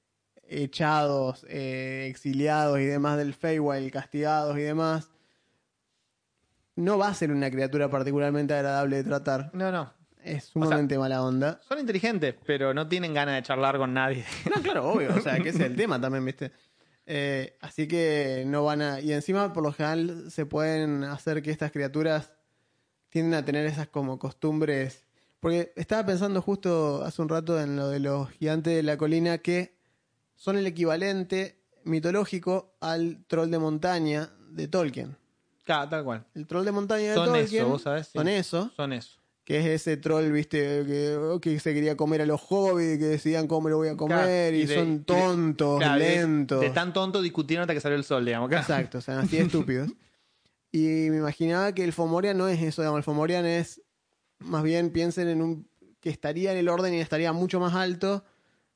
[0.47, 5.09] echados, eh, exiliados y demás del Feywild, castigados y demás,
[6.75, 9.49] no va a ser una criatura particularmente agradable de tratar.
[9.53, 9.91] No, no.
[10.23, 11.59] Es sumamente mala onda.
[11.67, 14.23] Son inteligentes, pero no tienen ganas de charlar con nadie.
[14.55, 15.13] No, claro, obvio.
[15.15, 16.51] O sea, que ese es el tema también, ¿viste?
[17.05, 18.99] Eh, así que no van a.
[19.01, 22.31] Y encima, por lo general, se pueden hacer que estas criaturas
[23.09, 25.05] tienden a tener esas como costumbres.
[25.39, 29.39] Porque estaba pensando justo hace un rato en lo de los gigantes de la colina
[29.39, 29.77] que
[30.35, 35.17] son el equivalente mitológico al troll de montaña de Tolkien.
[35.63, 36.25] Claro, tal cual.
[36.33, 37.63] El troll de montaña de Son Tolkien.
[37.63, 38.07] eso, vos sabés.
[38.07, 38.17] Sí.
[38.17, 38.71] Son eso.
[38.75, 39.22] Son eso.
[39.45, 43.47] Que es ese troll, viste, que, que se quería comer a los hobbits, que decían
[43.47, 44.17] cómo lo voy a comer,
[44.51, 46.61] Claro, y, y de- son de- tontos, Claro, de- lentos.
[46.61, 48.47] De, tan tonto discutieron hasta que salió el sol, digamos.
[48.47, 48.61] claro.
[48.63, 49.91] Exacto, o sea, así de estúpidos.
[50.71, 53.81] Y me imaginaba que el Fomorian no es eso, digamos, el Fomorian es,
[54.39, 55.67] más bien piensen en un,
[55.99, 58.23] que estaría en el orden y estaría mucho más alto,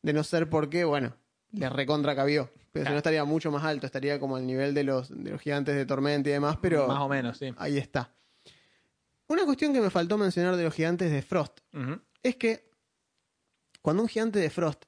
[0.02, 1.16] de no ser porque, bueno,
[1.54, 2.52] le recontra cabió.
[2.74, 5.42] Pero si no estaría mucho más alto, estaría como al nivel de los, de los
[5.42, 7.52] gigantes de tormenta y demás, pero Más o menos, sí.
[7.58, 8.12] ahí está.
[9.28, 11.60] Una cuestión que me faltó mencionar de los gigantes de Frost
[12.24, 12.70] es que
[13.82, 14.86] cuando un gigante de Frost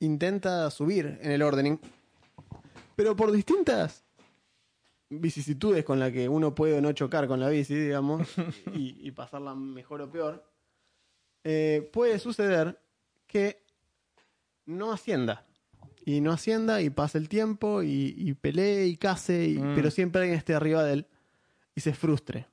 [0.00, 1.78] intenta subir en el ordening,
[2.96, 4.04] pero por distintas
[5.10, 8.26] vicisitudes con las que uno puede o no chocar con la bici, digamos,
[8.74, 10.44] y, y pasarla mejor o peor,
[11.44, 12.80] eh, puede suceder
[13.26, 13.62] que
[14.66, 15.46] no ascienda.
[16.04, 19.74] Y no ascienda y pase el tiempo y, y pelee y case, y- Mm.
[19.76, 21.06] pero siempre alguien esté arriba de él
[21.76, 22.48] y se frustre.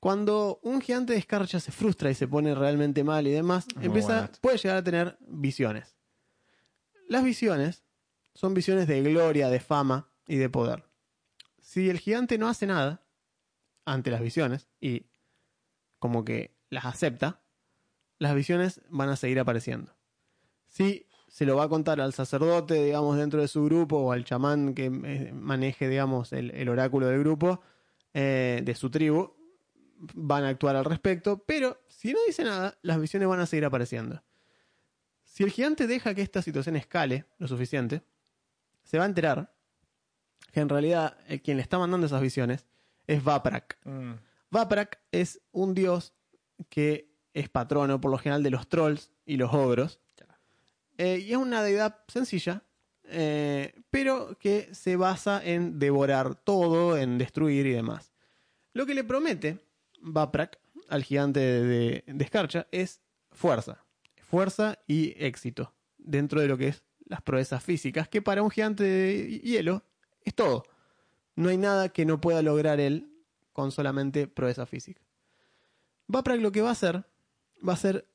[0.00, 3.86] Cuando un gigante de escarcha se frustra y se pone realmente mal y demás, Muy
[3.86, 5.96] empieza, bueno puede llegar a tener visiones.
[7.08, 7.84] Las visiones
[8.34, 10.84] son visiones de gloria, de fama y de poder.
[11.60, 13.02] Si el gigante no hace nada
[13.84, 15.06] ante las visiones y
[15.98, 17.42] como que las acepta,
[18.18, 19.96] las visiones van a seguir apareciendo.
[20.66, 24.24] Si se lo va a contar al sacerdote, digamos, dentro de su grupo o al
[24.24, 27.60] chamán que eh, maneje, digamos, el, el oráculo del grupo,
[28.14, 29.34] eh, de su tribu,
[30.14, 33.64] van a actuar al respecto, pero si no dice nada, las visiones van a seguir
[33.64, 34.22] apareciendo.
[35.24, 38.02] Si el gigante deja que esta situación escale lo suficiente,
[38.84, 39.52] se va a enterar
[40.52, 42.66] que en realidad eh, quien le está mandando esas visiones
[43.06, 43.78] es Vaprak.
[43.84, 44.12] Mm.
[44.50, 46.14] Vaprak es un dios
[46.68, 50.00] que es patrono por lo general de los trolls y los ogros.
[50.96, 52.64] Eh, y es una deidad sencilla,
[53.04, 58.12] eh, pero que se basa en devorar todo, en destruir y demás.
[58.72, 59.60] Lo que le promete
[60.00, 63.84] Vaprak al gigante de, escarcha es fuerza.
[64.22, 68.84] Fuerza y éxito dentro de lo que es las proezas físicas, que para un gigante
[68.84, 69.82] de hielo
[70.24, 70.64] es todo.
[71.36, 73.10] No hay nada que no pueda lograr él
[73.52, 75.02] con solamente proeza física.
[76.06, 77.04] Vaprak lo que va a hacer
[77.66, 78.08] va a ser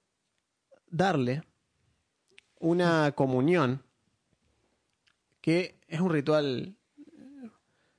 [0.87, 1.43] darle
[2.59, 3.83] una comunión
[5.41, 6.77] que es un ritual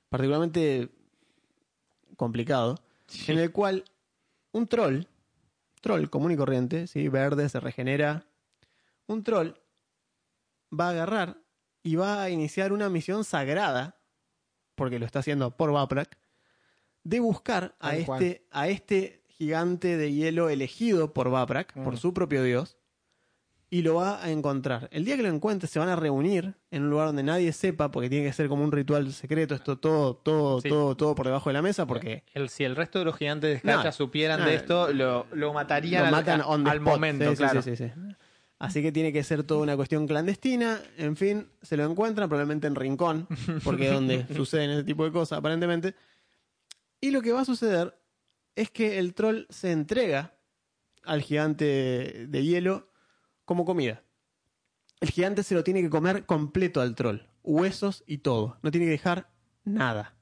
[0.09, 0.89] particularmente
[2.15, 2.79] complicado
[3.27, 3.83] en el cual
[4.51, 5.03] un troll,
[5.81, 7.07] troll común y corriente, ¿sí?
[7.09, 8.25] verde, se regenera,
[9.07, 9.53] un troll
[10.77, 11.37] va a agarrar
[11.83, 13.99] y va a iniciar una misión sagrada,
[14.75, 16.17] porque lo está haciendo por Vaprak,
[17.03, 21.97] de buscar a este, a este gigante de hielo elegido por Vaprak, por Mm.
[21.97, 22.77] su propio dios,
[23.69, 24.87] y lo va a encontrar.
[24.91, 27.91] El día que lo encuentre se van a reunir en un lugar donde nadie sepa,
[27.91, 30.69] porque tiene que ser como un ritual secreto, esto todo, todo, Sí.
[30.69, 33.49] todo, todo por debajo de la mesa, porque El- si el resto de los gigantes
[33.49, 34.45] de escarcha No, supieran no.
[34.45, 36.93] de esto, lo, lo matarían lo al, matan on the al spot.
[36.93, 37.61] momento, Sí, claro.
[37.61, 37.91] sí, sí, sí.
[38.57, 40.79] Así que tiene que ser toda una cuestión clandestina.
[40.97, 43.27] En fin, se lo encuentran probablemente en Rincón,
[43.65, 45.93] porque es donde suceden ese tipo de cosas, aparentemente.
[47.01, 47.93] Y lo que va a suceder
[48.55, 50.35] es que el troll se entrega
[51.03, 52.87] al gigante de hielo
[53.45, 54.03] como comida.
[55.01, 58.57] El gigante se lo tiene que comer completo al troll, huesos y todo.
[58.63, 59.29] No tiene que dejar
[59.63, 60.15] nada.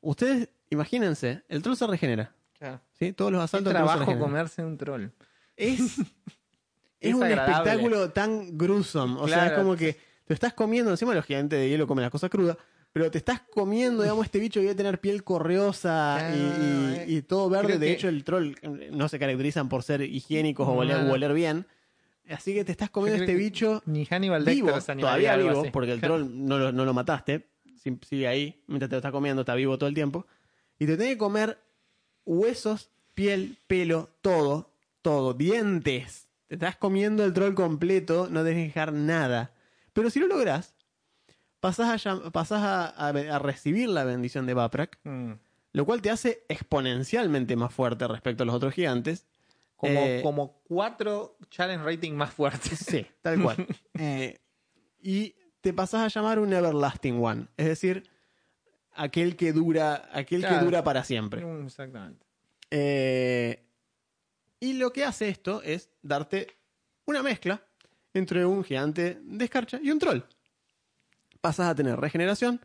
[0.00, 2.34] Ustedes, imagínense, el troll se regenera.
[2.58, 2.80] Claro.
[2.92, 3.12] ¿sí?
[3.12, 5.08] Todos los asaltos se trabajo comerse un troll.
[5.56, 5.96] Es, es,
[7.00, 7.52] Es un agradable.
[7.70, 9.16] espectáculo tan gruesome.
[9.20, 12.12] O sea, es como que te estás comiendo, encima los gigantes de hielo comen las
[12.12, 12.56] cosas crudas,
[12.92, 17.48] pero te estás comiendo, digamos, este bicho que debe tener piel correosa y, y todo
[17.50, 17.66] verde.
[17.66, 20.74] creo De que- hecho, el troll eh, no se caracterizan por ser higiénicos no.
[20.74, 21.66] o oler bien.
[22.30, 25.70] Así que te estás comiendo este bicho Ni Hannibal vivo, Lecter todavía vivo, así.
[25.70, 27.48] porque el troll no lo, no lo mataste,
[28.08, 30.26] sigue ahí, mientras te lo estás comiendo, está vivo todo el tiempo.
[30.78, 31.58] Y te tiene que comer
[32.24, 34.70] huesos, piel, pelo, todo,
[35.02, 36.28] todo, dientes.
[36.48, 39.52] te estás comiendo el troll completo, no tenés que dejar nada.
[39.92, 40.74] Pero si lo lográs,
[41.60, 45.32] pasás a, llam- pasás a, a- a recibir la bendición de Baprak, Mm.
[45.72, 49.26] lo cual te hace exponencialmente más fuerte respecto a los otros gigantes.
[49.82, 52.78] Como, Eh, como cuatro challenge rating más fuertes.
[52.78, 53.56] Sí, tal cual.
[53.98, 54.38] Eh,
[55.00, 58.08] y te pasás a llamar un Everlasting One, es decir,
[58.92, 61.44] aquel que dura, aquel que dura para siempre.
[61.64, 62.24] Exactamente.
[62.70, 63.66] Eh,
[64.60, 66.46] y lo que hace esto es darte
[67.04, 67.60] una mezcla
[68.14, 70.20] entre un gigante de escarcha y un troll.
[71.40, 72.60] Pasas a tener regeneración,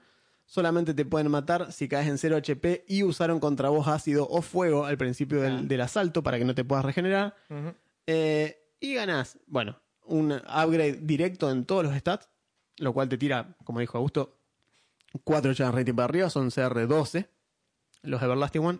[0.47, 4.41] solamente te pueden matar si caes en 0 HP y usaron contra vos ácido o
[4.41, 5.61] fuego al principio del, Ah.
[5.61, 7.35] del asalto para que no te puedas regenerar.
[8.07, 12.29] Eh, y ganás, bueno, un upgrade directo en todos los stats,
[12.77, 14.37] lo cual te tira, como dijo Augusto,
[15.23, 17.27] 4 chance rating para arriba, son CR12,
[18.03, 18.79] los Everlasting One.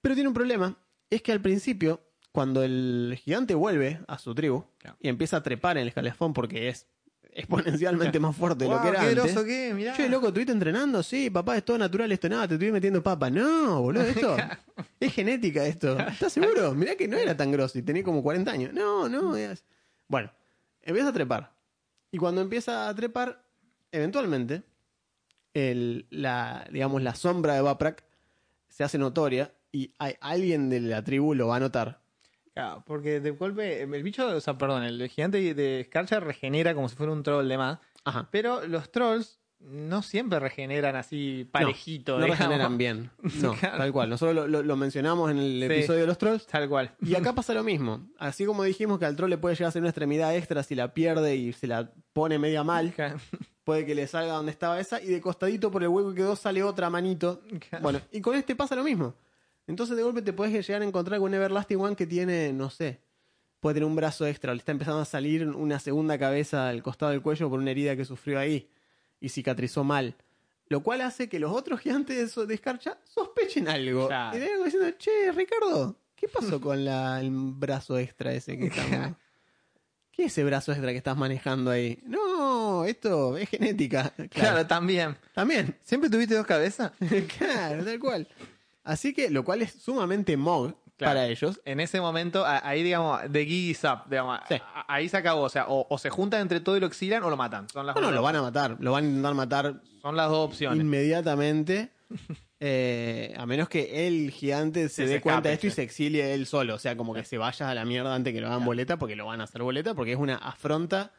[0.00, 0.76] Pero tiene un problema,
[1.10, 2.00] es que al principio,
[2.32, 4.96] cuando el gigante vuelve a su tribu Claro.
[5.00, 6.86] y empieza a trepar en el escalafón porque es
[7.34, 9.38] exponencialmente más fuerte de lo que era qué antes.
[9.44, 9.94] que mirá.
[9.96, 11.02] Che, loco, ¿estuviste entrenando?
[11.02, 13.30] Sí, papá, es todo natural esto, nada, te estoy metiendo papa.
[13.30, 14.36] No, boludo, esto
[15.00, 15.98] es genética esto.
[15.98, 16.74] ¿Estás seguro?
[16.74, 18.72] Mirá que no era tan grosso y tenía como 40 años.
[18.72, 19.36] No, no.
[19.36, 19.64] es-
[20.08, 20.30] Bueno,
[20.82, 21.52] empieza a trepar.
[22.12, 23.42] Y cuando empieza a trepar,
[23.92, 24.62] eventualmente,
[25.54, 28.04] el, la, digamos, la sombra de Baprak
[28.68, 32.00] se hace notoria y hay, alguien de la tribu lo va a notar.
[32.54, 36.88] Claro, porque de golpe, el bicho, o sea, perdón, el gigante de Scarcha regenera como
[36.88, 37.78] si fuera un troll de más.
[38.04, 38.28] Ajá.
[38.30, 42.12] Pero los trolls no siempre regeneran así parejito.
[42.18, 42.38] No digamos.
[42.38, 43.10] regeneran bien.
[43.42, 43.76] No, Claro.
[43.78, 44.08] tal cual.
[44.10, 45.64] Nosotros lo, lo- lo mencionamos en el Sí.
[45.66, 46.46] episodio de los trolls.
[46.46, 46.92] Tal cual.
[47.02, 48.08] Y acá pasa lo mismo.
[48.18, 50.74] Así como dijimos que al troll le puede llegar a ser una extremidad extra si
[50.74, 52.92] la pierde y se la pone media mal,
[53.64, 56.36] puede que le salga donde estaba esa y de costadito por el hueco que quedó
[56.36, 57.42] sale otra manito.
[57.82, 59.14] Bueno, y con este pasa lo mismo.
[59.70, 62.70] Entonces de golpe te puedes llegar a encontrar con un Everlasting One que tiene, no
[62.70, 63.00] sé,
[63.60, 67.12] puede tener un brazo extra, le está empezando a salir una segunda cabeza al costado
[67.12, 68.68] del cuello por una herida que sufrió ahí
[69.20, 70.16] y cicatrizó mal.
[70.66, 74.08] Lo cual hace que los otros gigantes de, escarcha sospechen algo.
[74.08, 74.36] Claro.
[74.36, 79.16] Y vengan diciendo, che, Ricardo, ¿qué pasó con la- el brazo extra ese que estamos...
[80.10, 82.00] ¿Qué es ese brazo extra que estás manejando ahí?
[82.04, 84.12] No, esto es genética.
[84.30, 85.16] Claro, también.
[85.32, 85.78] También.
[85.84, 86.90] ¿Siempre tuviste dos cabezas?
[87.38, 88.28] claro, tal cual.
[88.90, 91.12] Así que, lo cual es sumamente mog Claro.
[91.14, 91.58] para ellos.
[91.64, 94.56] En ese momento, ahí, digamos, de gig is up, digamos, Sí.
[94.86, 95.42] ahí se acabó.
[95.44, 97.66] O sea, o, o se juntan entre todo y lo exilan o lo matan.
[97.70, 98.76] Son las, No, no, lo van a matar.
[98.80, 100.80] Lo van a intentar matar son las dos opciones.
[100.84, 101.88] inmediatamente.
[102.60, 105.82] eh, a menos que el gigante se, Se- dé se cuenta de esto y se
[105.82, 106.74] exilie él solo.
[106.74, 109.16] O sea, como que se vaya a la mierda antes que lo hagan boleta, porque
[109.16, 111.12] lo van a hacer boleta, porque es una afronta.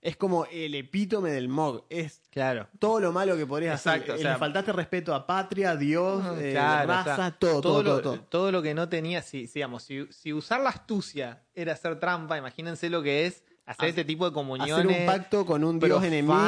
[0.00, 1.84] Es como el epítome del mog.
[1.90, 2.68] Es Claro.
[2.78, 4.14] todo lo malo que podrías Exacto, hacer.
[4.14, 7.60] o Eh, sea- Le faltaste respeto a patria, Dios, eh, Claro, o raza, sea, todo,
[7.60, 8.20] todo, lo, todo, todo.
[8.28, 11.98] todo lo que no tenía, si, si, digamos, si, si usar la astucia era hacer
[11.98, 14.72] trampa, imagínense lo que es hacer este tipo de comuniones.
[14.86, 16.06] Hacer un pacto con un dios profana,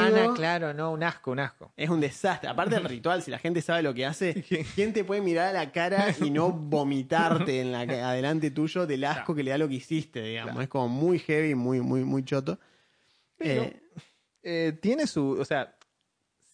[0.09, 0.35] enemigo.
[0.35, 1.73] Claro, no, un asco, un asco.
[1.77, 2.49] Es un desastre.
[2.49, 4.43] Aparte del ritual, si la gente sabe lo que hace,
[4.77, 6.51] ¿quién te puede mirar a la cara y no
[6.95, 10.53] vomitarte en la adelante tuyo del asco que le da lo que hiciste, digamos?
[10.53, 10.63] Claro.
[10.63, 12.59] Es como muy heavy, muy, muy, muy choto.
[13.41, 13.81] Pero- Eh,
[14.43, 15.33] Eh, tiene su.
[15.39, 15.77] O sea,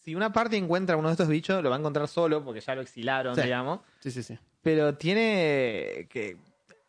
[0.03, 2.75] si una parte encuentra uno de estos bichos, lo va a encontrar solo porque ya
[2.75, 3.43] lo exilaron, Sí.
[3.43, 3.81] digamos.
[4.01, 4.37] sí, sí, sí.
[4.63, 6.37] Pero tiene que.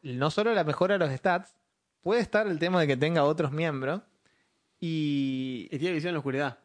[0.02, 1.54] No solo la mejora de los stats,
[2.02, 4.02] puede estar el tema de que tenga otros miembros.
[4.80, 5.68] Y.
[5.72, 6.58] Y tiene visión en la oscuridad.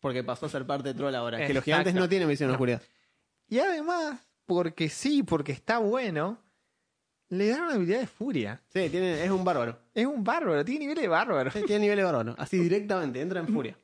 [0.00, 1.38] Porque pasó a ser parte de troll ahora.
[1.38, 1.64] Que los Exacto.
[1.64, 2.82] gigantes no tienen visión en la oscuridad.
[3.48, 6.38] Y además, porque sí, porque está bueno,
[7.30, 8.60] le da una habilidad de furia.
[8.68, 9.78] Sí, tiene, es un bárbaro.
[9.94, 11.50] Es un bárbaro, tiene nivel de bárbaro.
[11.50, 12.34] Sí, tiene nivel de bárbaro.
[12.38, 13.76] Así directamente, entra en furia.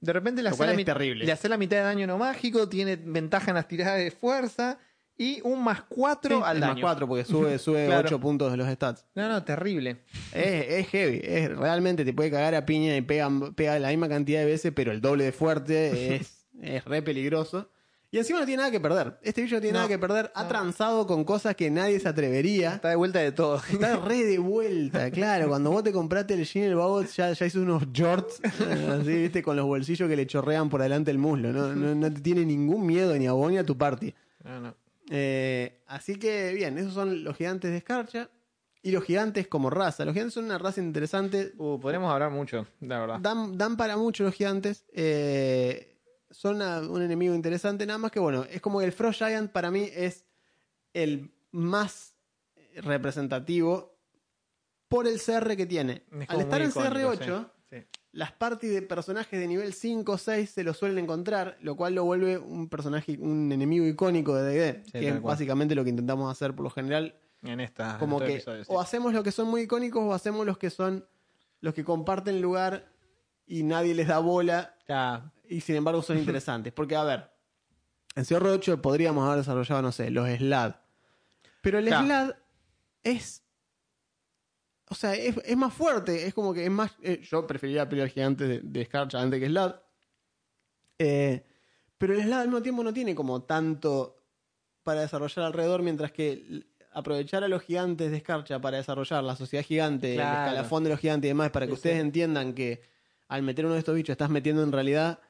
[0.00, 1.24] De repente le hace, la terrible.
[1.24, 4.78] le hace la mitad de daño no mágico, tiene ventaja en las tiradas de fuerza
[5.16, 6.72] y un más 4 Sí, al daño.
[6.74, 8.06] más 4 porque sube, sube Claro.
[8.08, 9.06] 8 puntos de los stats.
[9.14, 10.02] No, no, terrible.
[10.32, 14.08] Es, es heavy, es, realmente te puede cagar a piña y pega, pega la misma
[14.08, 17.70] cantidad de veces, pero el doble de fuerte es, es re peligroso.
[18.14, 19.18] Y encima no tiene nada que perder.
[19.22, 20.30] Este bicho no tiene nada que perder.
[20.34, 22.74] Ha transado con cosas que nadie se atrevería.
[22.74, 23.56] Está de vuelta de todo.
[23.56, 25.48] Está re de vuelta, claro.
[25.48, 29.14] Cuando vos te compraste el jean, el babot ya, ya hizo unos jorts, eh, así,
[29.16, 31.54] viste, con los bolsillos que le chorrean por delante el muslo.
[31.54, 34.14] No, no, no te tiene ningún miedo ni a vos ni a tu party.
[34.44, 34.74] No, no.
[35.08, 38.28] Eh, así que bien, esos son los gigantes de escarcha.
[38.82, 40.04] Y los gigantes como raza.
[40.04, 41.52] Los gigantes son una raza interesante.
[41.56, 43.20] Uh, podríamos hablar mucho, la verdad.
[43.20, 44.84] Dan, dan para mucho los gigantes.
[44.92, 45.88] eh,
[46.32, 47.86] son una- un enemigo interesante.
[47.86, 50.26] Nada más que bueno, es como que el Frost Giant para mí es
[50.94, 52.14] el más
[52.76, 53.96] representativo
[54.88, 56.02] por el CR que tiene.
[56.20, 57.76] Es Al estar en icónico, CR8, sí.
[57.78, 57.86] Sí.
[58.12, 61.94] las parties de personajes de nivel 5 o 6 se lo suelen encontrar, lo cual
[61.94, 65.90] lo vuelve un personaje, un enemigo icónico de D&D, Sí, que es básicamente lo que
[65.90, 67.96] intentamos hacer por lo general en esta.
[67.98, 71.06] Como en que o hacemos los que son muy icónicos o hacemos los que son
[71.60, 72.92] los que comparten lugar
[73.46, 76.72] y nadie les da bola Ya, y sin embargo son interesantes.
[76.72, 77.30] Porque, a ver,
[78.14, 80.74] en CR8 podríamos haber desarrollado, no sé, los SLAD.
[81.60, 82.04] Pero el Claro.
[82.06, 82.34] SLAD
[83.04, 83.42] es.
[84.88, 86.26] O sea, es, es más fuerte.
[86.26, 86.92] Es como que es más.
[87.02, 89.76] eh, yo preferiría pelear gigantes de, de Scarcha antes que SLAD.
[90.98, 91.44] Eh,
[91.98, 94.18] pero el SLAD al mismo tiempo no tiene como tanto
[94.82, 99.64] para desarrollar alrededor, mientras que aprovechar a los gigantes de Escarcha para desarrollar la sociedad
[99.64, 100.40] gigante, Claro.
[100.42, 102.00] el escalafón de los gigantes y demás, para que Sí, ustedes sí.
[102.00, 102.82] entiendan que
[103.28, 105.20] al meter uno de estos bichos estás metiendo en realidad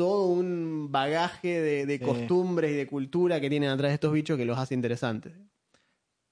[0.00, 2.04] todo un bagaje de, de Sí.
[2.04, 5.34] costumbres y de cultura que tienen atrás de estos bichos que los hace interesantes.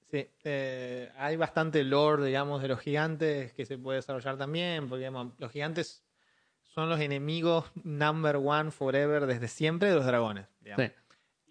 [0.09, 5.01] Sí, eh, hay bastante lore, digamos, de los gigantes que se puede desarrollar también, porque
[5.01, 6.03] digamos, los gigantes
[6.63, 10.47] son los enemigos number one forever desde siempre de los dragones.
[10.61, 10.87] digamos.
[10.87, 10.91] Sí.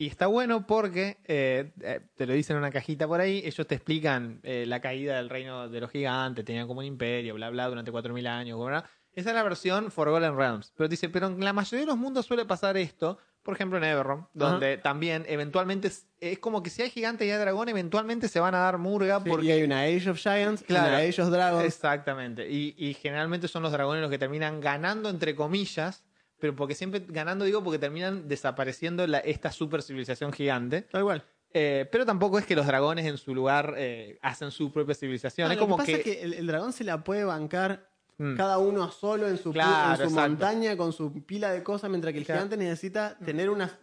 [0.01, 3.65] Y está bueno porque, eh, eh, te lo dicen en una cajita por ahí, ellos
[3.67, 7.51] te explican eh, la caída del reino de los gigantes, tenían como un imperio, bla,
[7.51, 8.85] bla, durante 4.000 años, ¿verdad?
[9.19, 10.73] Esa es la versión Forgotten Realms.
[10.77, 13.85] Pero dice, pero en la mayoría de los mundos suele pasar esto, por ejemplo en
[13.85, 18.29] Everron, donde también eventualmente es, es como que si hay gigantes y hay dragón, eventualmente
[18.29, 20.89] se van a dar murga Sí, porque Y hay una Age of Giants, Claro.
[20.89, 21.65] una Age of Dragons.
[21.65, 22.49] Exactamente.
[22.51, 26.05] Y, y generalmente son los dragones los que terminan ganando, entre comillas,
[26.39, 30.83] pero porque siempre ganando, digo, porque terminan desapareciendo la- esta super civilización gigante.
[30.83, 31.25] Tal cual.
[31.55, 35.51] Eh, pero tampoco es que los dragones en su lugar eh, hacen su propia civilización.
[35.51, 36.11] Es lo como que pasa que.
[36.13, 37.89] es que el, el dragón se la puede bancar
[38.19, 38.37] Mm.
[38.37, 40.29] cada uno solo en su, pu- Claro, en su exacto.
[40.31, 42.41] montaña con su pila de cosas, mientras que el Claro.
[42.41, 43.79] gigante necesita tener una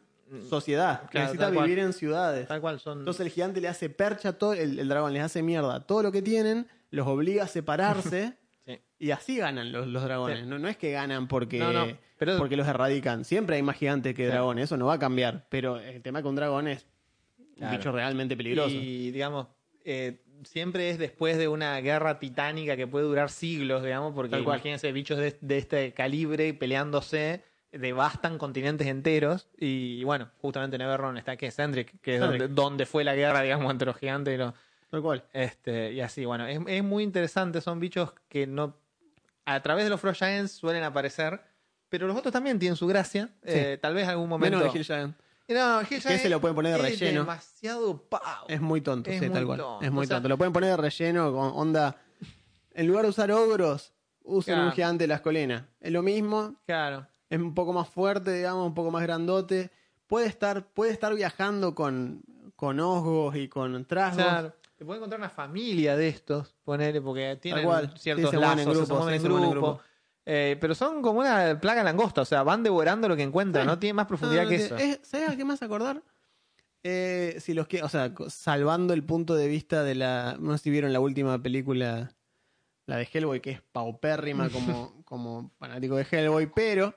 [0.50, 1.66] sociedad, Claro, necesita cual.
[1.68, 2.48] vivir en ciudades.
[2.48, 3.00] Tal cual son.
[3.00, 5.80] Entonces el gigante le hace percha a todo, el, el dragón les hace mierda a
[5.88, 8.34] todo lo que tienen, los obliga a separarse
[8.66, 8.80] Sí.
[9.00, 10.40] y así ganan los, los dragones.
[10.40, 10.46] Sí.
[10.48, 11.86] No, no es que ganan porque, No, no,
[12.18, 13.24] pero- porque los erradican.
[13.24, 15.46] Siempre hay más gigantes que dragones, eso no va a cambiar.
[15.50, 16.86] Pero el tema con un dragón es
[17.62, 18.72] un bicho realmente peligroso.
[18.76, 19.48] Y digamos,
[19.84, 24.92] eh, siempre es después de una guerra titánica que puede durar siglos, digamos, porque imagínense
[24.92, 29.48] bichos de, de este calibre peleándose, devastan continentes enteros.
[29.58, 33.42] Y bueno, justamente en Everron está que Sendrick, que es donde, donde fue la guerra,
[33.42, 34.54] digamos, entre los gigantes y los.
[34.90, 35.24] Tal cual.
[35.34, 37.60] Este, y así, bueno, es, es muy interesante.
[37.62, 38.78] Son bichos que no.
[39.46, 41.42] A través de los Frost Giants suelen aparecer.
[41.90, 43.30] Pero los otros también tienen su gracia.
[43.44, 44.58] Eh, tal vez algún momento.
[44.58, 45.16] Menos el Hill Giant.
[45.48, 47.22] No, Hill Que Giant se lo pueden poner de es relleno.
[47.22, 48.46] demasiado pavo.
[48.48, 49.60] Es muy tonto, Es sí, muy tal cual.
[49.60, 49.86] tonto.
[49.86, 50.30] Es muy O sea- tonto.
[50.30, 51.98] Lo pueden poner de relleno con onda.
[52.74, 53.94] En lugar de usar ogros,
[54.24, 54.68] usen Claro.
[54.70, 55.64] un gigante de las colinas.
[55.80, 57.08] Es lo mismo, Claro.
[57.30, 59.70] es un poco más fuerte, digamos, un poco más grandote.
[60.08, 62.22] Puede estar, puede estar viajando con,
[62.56, 64.24] con osgos y con trasgos.
[64.26, 64.54] Claro.
[64.78, 67.94] Te puede encontrar una familia de estos, ponele, porque tienen cual.
[67.98, 69.80] ciertos Sí, se lazos, en se en se mueven en grupo.
[70.26, 73.68] Eh, pero son como una plaga langosta, o sea, van devorando lo que encuentran, Sí.
[73.68, 74.76] no tiene más profundidad No, que eso.
[74.76, 76.02] es- ¿Sabes a qué más acordar?
[76.84, 80.38] Eh, si los que, o sea, salvando el punto de vista de la.
[80.40, 82.12] No sé si vieron la última película,
[82.86, 84.50] la de Hellboy, que es paupérrima
[84.84, 86.96] como, como fanático de Hellboy, pero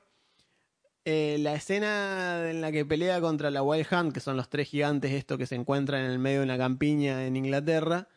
[1.04, 4.68] eh, la escena en la que pelea contra la Wild Hunt, que son los tres
[4.68, 8.08] gigantes estos que se encuentran en el medio de una campiña en Inglaterra,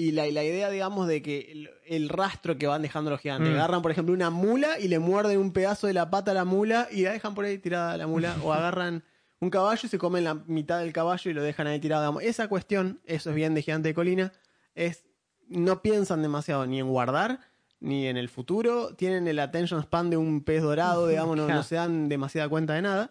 [0.00, 3.54] y la, idea, digamos, de que el, el rastro que van dejando los gigantes, Mm.
[3.56, 6.46] agarran, por ejemplo, una mula y le muerden un pedazo de la pata a la
[6.46, 9.04] mula y la dejan por ahí tirada la mula, o agarran
[9.40, 12.02] un caballo y se comen la mitad del caballo y lo dejan ahí tirado.
[12.02, 12.22] digamos.
[12.22, 14.32] Esa cuestión, eso es bien de gigante de colina,
[14.74, 15.04] es
[15.48, 17.40] no piensan demasiado ni en guardar
[17.80, 21.62] ni en el futuro, tienen el attention span de un pez dorado, digamos, no, no
[21.62, 23.10] se dan demasiada cuenta de nada.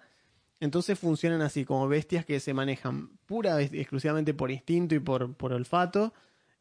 [0.59, 5.35] Entonces funcionan así, como bestias que se manejan pura y exclusivamente por instinto y por,
[5.35, 6.13] por olfato,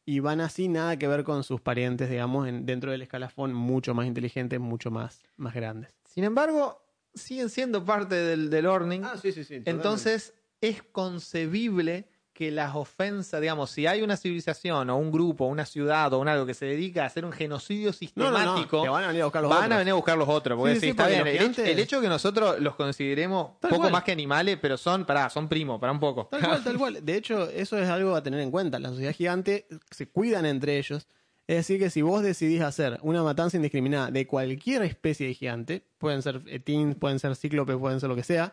[0.08, 3.92] y van así nada que ver con sus parientes, digamos, en, dentro del escalafón mucho
[3.92, 5.90] más inteligentes, mucho más, más grandes.
[6.06, 6.82] Sin embargo,
[7.12, 9.02] siguen siendo parte del, del Orning.
[9.04, 9.60] Ah, sí, sí, sí.
[9.66, 10.32] Entonces,
[10.62, 12.08] es concebible
[12.38, 16.28] que las ofensas, digamos, si hay una civilización o un grupo, una ciudad o un
[16.28, 19.22] algo que se dedica a hacer un genocidio no, no, no, sistemático, van a venir
[19.22, 19.72] a buscar los van otros.
[19.74, 20.56] a venir a buscar los otros.
[20.56, 21.24] Porque Sí, sí, sí, está porque bien.
[21.24, 23.92] los El, hecho, gigantes- el hecho que nosotros los consideremos Tal poco cual.
[23.92, 26.28] más que animales, pero son, pará, son primos, para un poco.
[26.30, 27.04] Tal cual, tal cual.
[27.04, 28.78] De hecho, eso es algo a tener en cuenta.
[28.78, 31.08] La sociedad gigante se cuidan entre ellos.
[31.48, 35.82] Es decir, que si vos decidís hacer una matanza indiscriminada de cualquier especie de gigante,
[35.98, 38.52] pueden ser etins, pueden ser cíclopes, pueden ser lo que sea,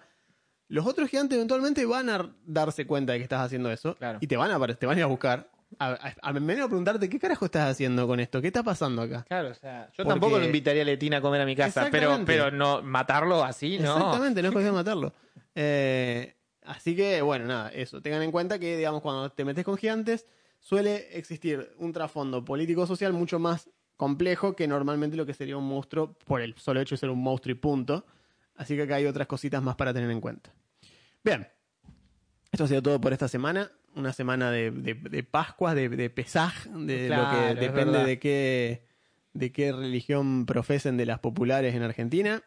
[0.67, 4.19] los otros gigantes eventualmente van a darse cuenta de que estás haciendo eso Claro.
[4.21, 5.49] y te van a, te van a ir a buscar.
[5.79, 8.39] A, a, a menos preguntarte, ¿qué carajo estás haciendo con esto?
[8.41, 9.25] ¿Qué está pasando acá?
[9.27, 11.87] Claro, o sea, yo Porque- tampoco lo invitaría a Letina a comer a mi casa,
[11.91, 13.97] pero, pero no matarlo así, ¿no?
[13.97, 15.13] Exactamente, no es cuestión de matarlo.
[15.55, 18.01] Eh, así que, bueno, nada, eso.
[18.01, 20.27] Tengan en cuenta que, digamos, cuando te metes con gigantes,
[20.59, 26.13] suele existir un trasfondo político-social mucho más complejo que normalmente lo que sería un monstruo
[26.25, 28.05] por el solo hecho de ser un monstruo y punto.
[28.55, 30.53] Así que acá hay otras cositas más para tener en cuenta.
[31.23, 31.47] Bien,
[32.51, 33.71] esto ha sido todo por esta semana.
[33.95, 38.19] una semana de, de, de Pascuas, de, de Pesaj, de Claro, lo que depende de
[38.19, 38.85] qué,
[39.33, 42.43] de qué religión profesen de las populares en Argentina.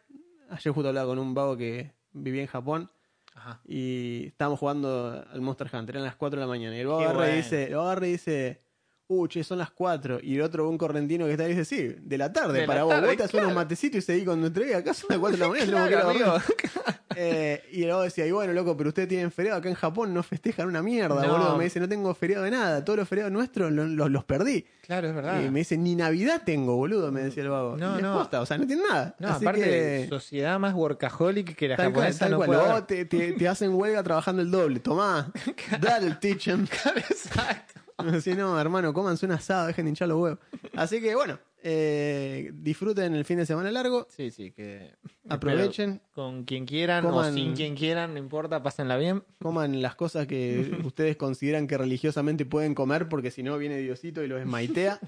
[0.49, 2.91] Ayer justo hablaba con un vago que vivía en Japón
[3.35, 3.61] Ajá.
[3.67, 6.75] y estábamos jugando al Monster Hunter, eran las 4 de la mañana.
[6.75, 7.35] Y el vago bueno.
[7.35, 8.61] dice, el vago agarra y dice,
[9.09, 10.19] uh, che, son las 4.
[10.23, 12.67] Y el otro, un correntino que está ahí, dice, sí, de la tarde De la
[12.67, 12.93] para vos.
[12.93, 15.49] tarde, vos te unos matecitos y seguís cuando entregué acá son las 4 de la
[15.49, 15.65] mañana.
[15.65, 16.23] tenemos que ir a Claro, dormir".
[16.25, 16.95] amigo.
[17.15, 20.13] Eh, y el vago decía, y bueno, loco, pero ustedes tienen feriado acá en Japón,
[20.13, 21.33] no festejan una mierda, No.
[21.33, 21.57] boludo.
[21.57, 24.65] Me dice, no tengo feriado de nada, todos los feriados nuestros lo- los, los perdí.
[24.85, 25.41] Claro, es verdad.
[25.43, 27.75] Y me dice, ni Navidad tengo, boludo, me decía el vago.
[27.77, 28.13] No, Y no.
[28.19, 29.15] posta, o sea, no tiene nada.
[29.19, 32.47] No, Así aparte, que, sociedad más workaholic que la tal cual, japonesa tal no cual.
[32.47, 34.79] puede Luego te, te- te hacen huelga trabajando el doble.
[34.79, 35.31] Tomá,
[35.81, 36.59] dale, teacher.
[36.95, 37.81] Exacto.
[38.21, 40.39] Si no, hermano, cómanse un asado, dejen de hinchar los huevos.
[40.75, 44.95] Así que bueno, eh, disfruten el fin de semana largo, Sí, sí, que
[45.27, 49.23] aprovechen, con quien quieran Coman- o sin quien quieran, no importa, pásenla bien.
[49.41, 54.23] coman las cosas que ustedes consideran que religiosamente pueden comer, porque si no viene Diosito
[54.23, 54.99] y los esmaitea.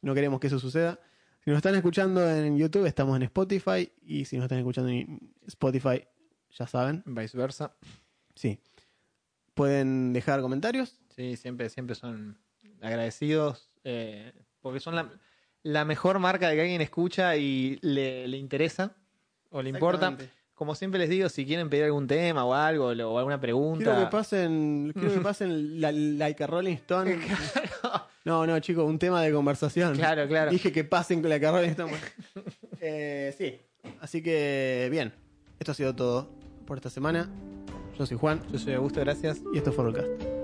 [0.00, 1.00] No queremos que eso suceda.
[1.44, 3.90] Si nos están escuchando en YouTube, estamos en Spotify.
[4.04, 6.04] Y si nos están escuchando en Spotify,
[6.56, 7.74] ya saben, Viceversa.
[8.34, 8.60] sí.
[9.54, 11.00] Pueden dejar comentarios.
[11.18, 12.38] Sí, siempre, siempre son
[12.80, 15.10] agradecidos eh, porque son la,
[15.64, 18.94] la mejor marca de que alguien escucha y le, le interesa
[19.50, 20.16] o le importa.
[20.54, 23.84] Como siempre les digo, si quieren pedir algún tema o algo o alguna pregunta.
[23.84, 27.18] Quiero que pasen, quiero que pasen la, like a Rolling Stone.
[28.24, 29.94] No, no, chicos, un tema de conversación.
[29.96, 30.50] Claro, claro.
[30.50, 31.92] Dije que pasen con la que Rolling Stone.
[32.80, 33.60] Eh, sí,
[34.00, 35.12] así que bien.
[35.58, 36.30] Esto ha sido todo
[36.64, 37.28] por esta semana.
[37.98, 39.40] Yo soy Juan Yo soy Augusto, gracias.
[39.52, 40.37] y esto fue Rollcast.